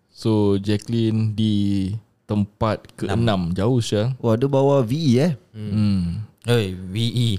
[0.08, 1.92] So Jacqueline di
[2.28, 5.32] tempat ke-6 Jauh Syah Wah dia bawa VE eh.
[5.56, 6.28] hmm.
[6.48, 7.30] Oi, VE.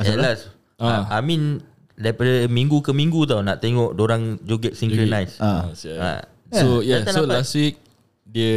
[0.00, 0.52] Jelas.
[0.76, 1.08] Ah.
[1.08, 1.20] Ah.
[1.20, 1.60] Amin
[2.00, 5.36] daripada minggu ke minggu tau nak tengok orang joget synchronize.
[5.40, 5.68] Ah.
[6.00, 6.20] Ah.
[6.52, 7.36] So yeah, Datang so dapat.
[7.36, 7.76] last week
[8.24, 8.56] dia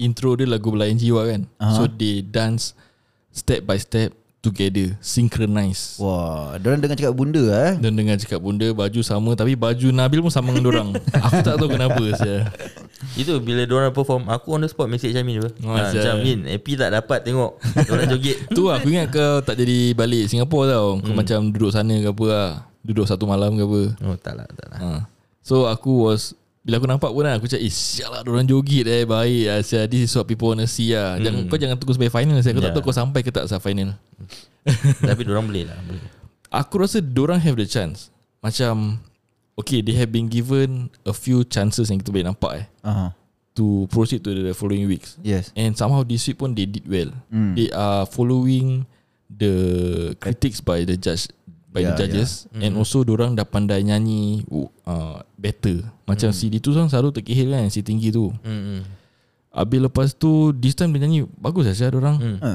[0.00, 1.42] intro dia lagu Belayan Jiwa kan.
[1.60, 1.76] Aha.
[1.76, 2.72] So they dance
[3.32, 6.02] step by step together, synchronize.
[6.02, 7.72] Wah, dia orang dengar cakap bunda eh.
[7.78, 10.88] Dan dengan cakap bunda baju sama tapi baju Nabil pun sama dengan orang.
[11.30, 12.50] Aku tak tahu kenapa saya.
[13.12, 16.00] Itu bila diorang perform Aku on the spot message Amin apa Oh, ha, sial.
[16.00, 19.78] Macam Min Happy tak dapat tengok Diorang joget Tu lah, aku ingat kau tak jadi
[19.92, 20.88] balik Singapura tau.
[20.98, 22.48] Kau macam duduk sana ke apa lah.
[22.80, 23.80] Duduk satu malam ke apa.
[24.02, 24.90] Oh tak lah tak lah Ha.
[25.40, 28.86] So aku was bila aku nampak pun kan Aku cakap Eh sial lah Diorang joget
[28.86, 29.84] eh Baik lah sial.
[29.86, 32.54] This is what people wanna see lah jangan, Kau jangan tunggu sampai final sial.
[32.54, 32.76] Aku tak Yeah.
[32.76, 33.98] tahu kau sampai ke tak sampai final
[35.02, 36.06] Tapi diorang boleh lah boleh.
[36.48, 39.02] Aku rasa Diorang have the chance Macam
[39.62, 43.06] Okay they have been given A few chances Yang kita boleh nampak eh Aha.
[43.52, 45.52] To proceed to the following weeks Yes.
[45.52, 47.54] And somehow this week pun They did well Hmm.
[47.54, 48.84] They are following
[49.28, 49.54] The
[50.16, 51.28] critics by the judge
[51.68, 52.68] By Yeah, the judges yeah.
[52.68, 54.44] And also Diorang dah pandai nyanyi
[54.84, 58.84] uh, Better Macam si Ditu kan Selalu terkehil kan Si tinggi tu Hmm.
[59.48, 62.38] Habis lepas tu This time dia nyanyi Bagus lah siapa orang Hmm.
[62.40, 62.50] Ha.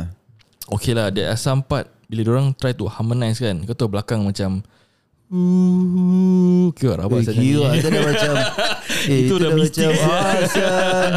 [0.74, 4.22] Okay lah There are some part Bila orang try to harmonize kan Kau tahu belakang
[4.22, 4.62] macam
[5.28, 7.52] Ooh, Kira rabak Eh, saya nyanyi.
[7.52, 8.32] gila Saya dah macam
[9.12, 11.12] Eh Itu itu, dah macam Ah sial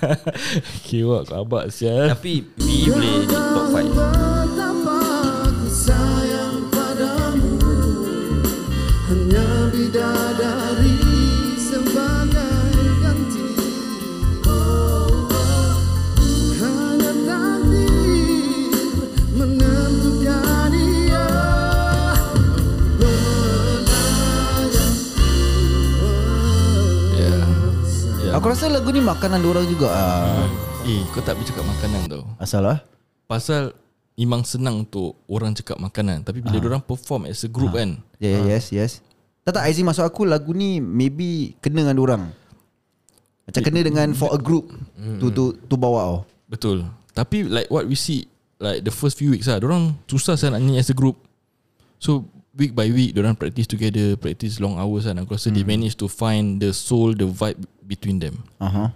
[0.86, 4.59] Kira rabak sial Tapi VE boleh di top 5
[28.40, 30.48] Aku rasa lagu ni makanan orang juga ah.
[30.88, 32.24] Eh kau tak boleh cakap makanan tau.
[32.40, 32.80] Asal lah
[33.28, 33.76] Pasal
[34.16, 38.00] Memang senang untuk Orang cakap makanan Tapi bila orang perform As a group kan?
[38.16, 39.04] Yeah, yes, yes.
[39.44, 42.22] Tak tak Aizin masuk aku lagu ni maybe kena dengan orang.
[43.44, 44.72] Macam kena dengan for a group
[45.20, 46.20] tu tu tu bawa oh.
[46.48, 46.88] Betul.
[47.12, 48.24] Tapi like what we see
[48.56, 51.20] Like the first few weeks lah Orang susah saya nak nyanyi as a group.
[52.00, 55.18] So week by week Orang practice together Practice long hours kan.
[55.22, 58.42] Aku rasa they manage to find The soul The vibe between them.
[58.62, 58.94] Aha.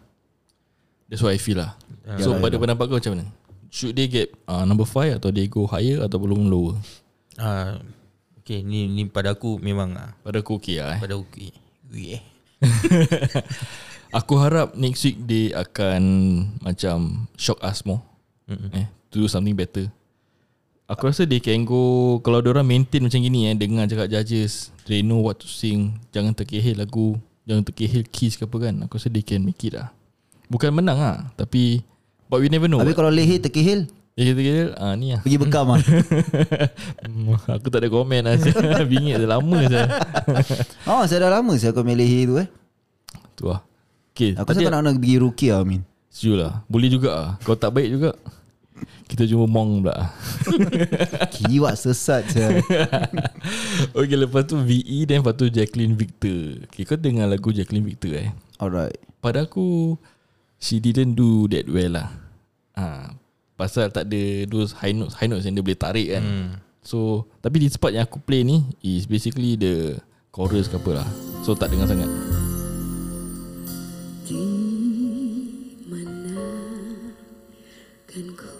[1.11, 1.75] That's what I feel lah.
[2.23, 3.27] So pada pendapat kau macam mana?
[3.75, 6.79] Should they get uh, number 5 Atau they go higher Atau belum lower?
[7.35, 7.83] Ah,
[8.45, 11.01] Okay ni, ni pada aku memang ah, Pada aku okay lah eh.
[11.03, 11.51] Pada aku okay.
[12.15, 12.23] eh.
[14.23, 16.03] Aku harap next week They akan
[16.63, 17.99] Macam Shock us more.
[18.47, 18.71] Mm-mm.
[18.79, 19.91] eh, To do something better
[20.85, 25.01] Aku rasa they can go Kalau orang maintain macam gini eh Dengar cakap judges They
[25.01, 27.17] know what to sing Jangan terkehil lagu
[27.49, 29.89] Jangan terkehil keys ke apa kan Aku rasa they can make it lah.
[30.53, 31.81] Bukan menang lah Tapi
[32.29, 33.89] But we never know Habis kalau leher terkehil?
[34.15, 34.77] Eh terkehil?
[34.77, 35.25] Ah, Ni lah.
[35.25, 35.81] Pergi bekam ah.
[37.01, 38.37] Hmm, Aku tak ada komen lah
[38.93, 39.89] Bingit dah lama saya
[40.93, 42.49] oh, saya dah lama saya kau main leher tu eh.
[43.35, 43.65] Tu lah.
[44.13, 45.81] Okay Aku rasa kau nak nak pergi rukia Amin.
[46.13, 46.53] Setuju lah.
[46.69, 47.31] Boleh juga lah.
[47.41, 48.13] Kalau tak baik juga
[49.05, 50.11] kita jumpa Mong pula.
[51.37, 52.61] Kiwak sesat saya.
[53.99, 56.65] okay, lepas tu VE dan lepas tu Jacqueline Victor.
[56.69, 58.29] Okay, kau dengar lagu Jacqueline Victor eh.
[58.57, 58.97] Alright.
[59.21, 59.97] Pada aku,
[60.57, 62.09] she didn't do that well lah.
[62.75, 63.15] Ha,
[63.55, 66.25] pasal tak ada those high notes, high notes yang dia boleh tarik kan.
[66.25, 66.49] Hmm.
[66.85, 69.97] So, tapi di spot yang aku play ni is basically the
[70.33, 71.09] chorus ke apa lah.
[71.41, 72.44] So, tak dengar sangat.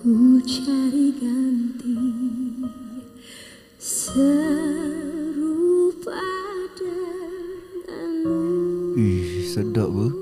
[0.05, 1.97] Ku cari ganti
[3.81, 5.01] serupa
[6.77, 8.45] denganmu.
[9.01, 10.13] Ih, sedap ber.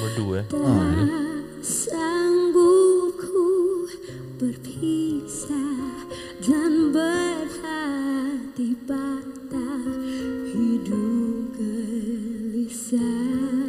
[0.00, 0.48] Merdu eh?
[1.60, 3.84] Sanggup ku
[4.40, 6.08] berpisah
[6.40, 9.84] dan berhati patah.
[10.56, 13.65] Hidup gelisah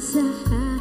[0.00, 0.80] kesepian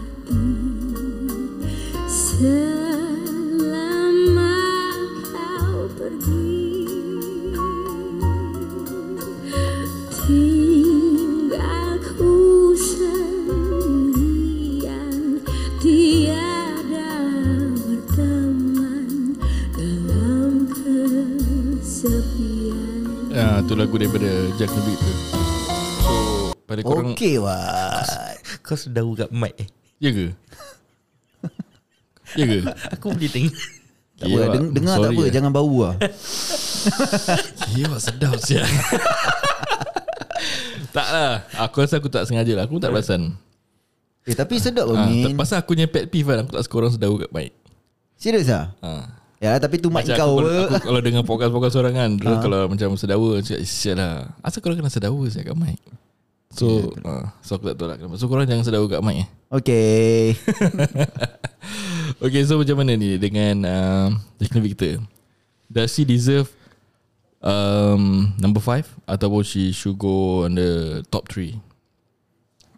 [23.30, 25.16] Ah, tu lagu daripada Jacqueline Victor.
[26.04, 26.14] So,
[26.68, 27.14] pada korang...
[27.14, 27.89] Okey wah.
[28.70, 29.68] Kau sedar kat mic eh
[29.98, 30.26] Ya ke?
[32.38, 32.58] ya ke?
[32.94, 33.56] Aku boleh tengok
[34.16, 35.32] Tak apa, deng- dengar tak apa, eh.
[35.32, 35.96] jangan bau lah.
[37.72, 38.68] Ya, sedap siap.
[40.96, 41.32] tak lah.
[41.58, 42.68] Aku rasa aku tak sengaja lah.
[42.68, 43.32] Aku tak perasan.
[44.28, 45.34] Eh tapi sedap Ha, lah Min.
[45.34, 46.44] pasal aku punya pet peeve kan.
[46.44, 47.50] Aku tak suka orang sedau kat mic.
[48.14, 48.76] Serius ah?
[48.84, 48.90] Ha.
[49.40, 52.30] Ya tapi tu mic Macam kau aku, aku, kalau dengar podcast-podcast orang kan ha.
[52.38, 55.80] Kalau macam sedawa Cakap sial lah Asal korang kena sedawa saya kat mic
[56.50, 58.18] So uh, So aku tak tahu lah kenapa.
[58.18, 59.28] So korang jangan sedawa kat mic eh.
[59.50, 60.34] Okay.
[62.26, 64.08] Okay so macam mana ni Dengan uh,
[64.42, 64.94] Jacqueline Victor
[65.70, 66.50] Does she deserve
[67.40, 71.70] um, Number 5 Ataupun she should go On the top 3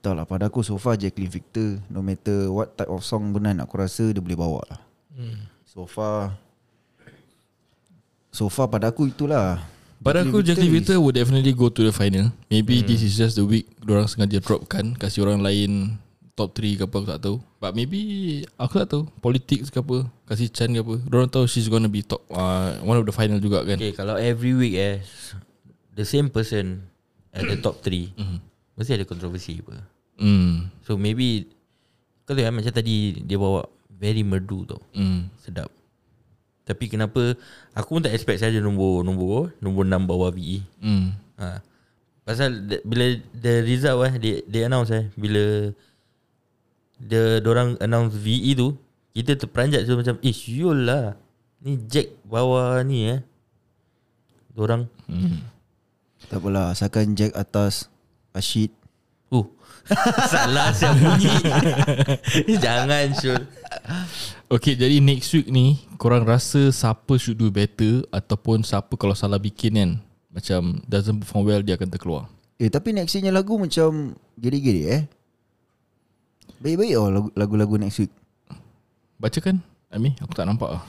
[0.02, 0.26] tak lah.
[0.26, 4.10] Pada aku so far Jacqueline Victor No matter what type of song benar Aku rasa
[4.10, 4.80] dia boleh bawa lah.
[5.14, 5.46] Hmm.
[5.64, 6.34] So far
[8.34, 9.62] So far pada aku itulah
[10.02, 12.34] Pada aku Jacqueline is- Victor Would definitely go to the final.
[12.50, 16.02] Maybe this is just the week Diorang sengaja dropkan Kasih orang lain
[16.34, 17.36] Top 3 ke apa Aku tak tahu.
[17.62, 18.02] But maybe
[18.58, 20.96] Aku tak tahu Politics ke apa Kasih Chan ke apa.
[21.06, 23.78] Diorang tahu she's gonna be top uh, One of the final juga kan.
[23.78, 25.06] Okay kalau every week eh
[25.94, 26.82] The same person
[27.30, 28.18] At the top 3
[28.82, 29.86] Mesti ada kontroversi apa.
[30.18, 30.74] Hmm.
[30.82, 31.46] So maybe
[32.26, 34.82] Kau tahu macam tadi Dia bawa Very merdu tau.
[34.98, 35.30] Hmm.
[35.38, 35.70] Sedap
[36.62, 37.34] Tapi kenapa
[37.72, 41.12] Aku pun tak expect saja nombor Nombor Nombor 6 bawah VE Hmm.
[41.36, 41.58] Ha.
[42.22, 45.74] Pasal the- Bila The result eh They, they announce eh Bila
[47.00, 48.78] The Diorang announce VE tu
[49.12, 51.18] Kita terperanjat so macam Eh syul lah
[51.60, 53.22] Ni Jack bawa ni eh.
[54.52, 54.90] Diorang.
[56.24, 57.86] Tak apalah Asalkan Jack atas
[58.32, 58.74] Rashid.
[59.28, 59.46] Uh
[60.28, 61.30] Salah siap bunyi
[62.58, 63.42] Jangan Syul.
[64.48, 69.38] Okay jadi next week ni Korang rasa Siapa should do better Ataupun siapa kalau salah
[69.38, 69.92] bikin kan?
[70.34, 72.26] Macam Doesn't perform well Dia akan terkeluar.
[72.58, 75.02] Eh tapi next weeknya lagu macam Gede-gede eh?
[76.58, 78.14] Baik-baik oh lagu- lagu-lagu next week.
[79.22, 79.62] Bacakan.
[79.94, 80.84] Ami Aku tak nampak lah.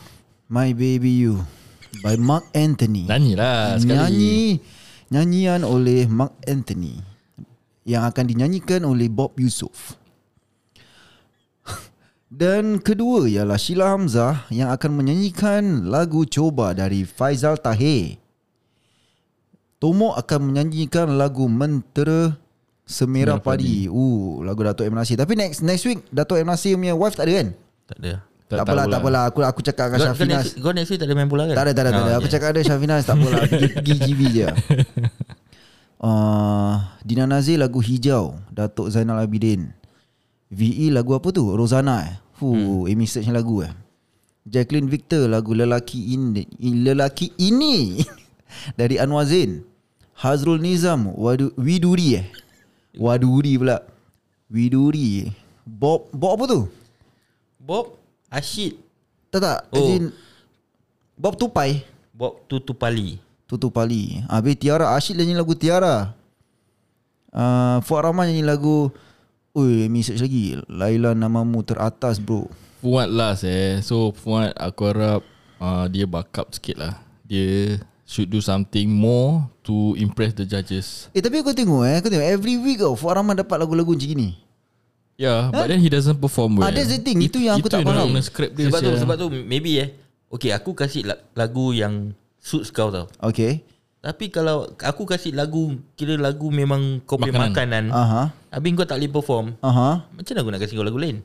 [0.49, 1.45] My Baby You
[2.01, 3.05] By Mark Anthony.
[3.05, 4.01] Nyanyi lah sekali.
[4.01, 4.41] Nyanyi.
[5.13, 7.05] Nyanyian oleh Mark Anthony.
[7.85, 10.01] Yang akan dinyanyikan oleh Bob Yusof
[12.33, 15.63] Dan kedua ialah Sheila Hamzah Yang akan menyanyikan
[15.93, 18.17] lagu Coba dari Faizal Tahir
[19.77, 22.33] Tomok akan menyanyikan lagu Mentera
[22.89, 24.97] Semerah Padi Uh, lagu Datuk M.
[24.97, 26.49] Nasir Tapi next next week Datuk M.
[26.49, 27.49] Nasir punya wife tak ada kan?
[27.85, 28.13] Tak ada
[28.49, 31.09] Tak, tak apalah, tak apalah Aku aku cakap dengan Syafinas next, kau next week tak
[31.13, 31.57] ada main bola kan?
[31.61, 32.09] tak ada, tak ada, tak ada.
[32.09, 32.33] Ah, Aku okay.
[32.33, 33.41] cakap ada Syafinas tak apalah.
[33.45, 34.49] Pergi, GV je.
[36.01, 36.75] Uh,
[37.07, 39.82] Dina Nazir lagu Hijau, Datuk Zainal Abidin.
[40.53, 41.49] VE lagu apa tu?
[41.57, 42.17] Rozana eh.
[42.37, 42.93] Fuh, hmm.
[42.93, 43.73] Amy search lagu eh.
[44.45, 48.05] Jacqueline Victor lagu Lelaki ini, Lelaki ini
[48.79, 49.65] dari Anwar Zain.
[50.13, 52.27] Hazrul Nizam Wadu, Widuri eh.
[53.01, 53.81] Waduri pula.
[54.53, 55.33] Widuri.
[55.65, 56.61] Bob Bob apa tu?
[57.57, 57.97] Bob
[58.29, 58.77] Ashid
[59.33, 59.59] Tak tak.
[59.73, 59.79] Oh.
[59.79, 60.05] As in,
[61.17, 61.87] Bob Tupai.
[62.13, 63.17] Bob Tutupali
[63.49, 66.13] Tutu Pali Habis Tiara Asyik nyanyi lagu Tiara
[67.33, 68.93] uh, Fuad Rahman nyanyi lagu
[69.53, 72.49] Ui message lagi Laila namamu teratas bro
[72.81, 75.21] Fuad last eh So Fuad aku harap
[75.61, 77.77] uh, Dia backup sikit lah Dia
[78.09, 81.13] should do something more to impress the judges.
[81.13, 84.09] Eh tapi aku tengok eh Aku tengok every week tau Fuad Rahman dapat lagu-lagu macam
[84.09, 84.41] gini
[85.21, 86.67] Yeah, but then he doesn't perform well.
[86.67, 87.21] Ah, that's the thing.
[87.21, 88.17] Itu yang aku tak yang faham.
[88.25, 88.67] script dia.
[88.73, 89.01] Sebab tu sia.
[89.07, 89.95] sebab tu maybe eh.
[90.33, 93.07] Okay aku kasih la- lagu yang suits kau tau.
[93.23, 93.63] Okay
[94.03, 97.51] Tapi kalau aku kasih lagu kira lagu memang kau punya Makanan.
[97.55, 97.85] makanan.
[97.95, 99.47] Aha Habis kau tak boleh perform.
[99.63, 101.23] Aha Macam mana aku nak kasih kau lagu lain?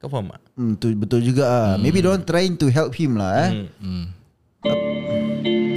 [0.00, 0.40] Kau faham tak?
[0.56, 1.70] hmm, tu, Betul juga ah.
[1.76, 4.16] Maybe diorang trying to help him lah eh Hmm.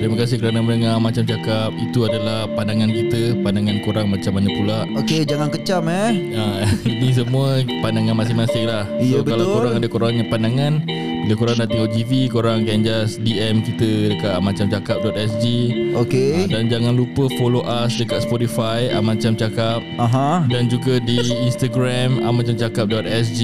[0.02, 1.70] Terima kasih kerana mendengar Macam Cakap.
[1.78, 4.80] Itu adalah pandangan kita Pandangan korang macam mana pula.
[5.06, 6.10] Okay jangan kecam eh.
[6.34, 8.90] Ah, Ini semua pandangan masing-masing lah.
[8.98, 9.54] Ya, So kalau betul.
[9.54, 10.74] korang ada korangnya pandangan
[11.22, 15.46] Bila korang dah tengok GV Korang can just DM kita Dekat macamcakap.sg
[15.94, 19.86] Okay Ah, Dan jangan lupa follow us Dekat Spotify Macam Cakap.
[20.02, 20.50] Aha.
[20.50, 23.42] Dan juga di Instagram macamcakap.sg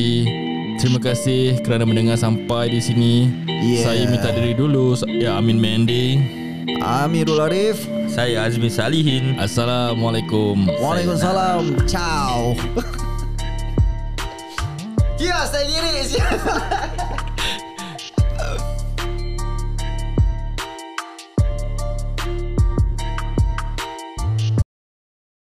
[0.78, 3.14] Terima kasih kerana mendengar sampai di sini.
[3.49, 3.82] Yeah.
[3.82, 4.93] Saya minta diri dulu.
[5.10, 6.22] Ya Amin Mendy
[6.76, 7.88] Amirul Arif.
[8.11, 9.39] Saya Azmi Salihin.
[9.39, 10.68] Assalamualaikum.
[10.84, 11.88] Waalaikumsalam.
[11.88, 12.51] Ciao.
[15.18, 16.38] Ya saya lirik siap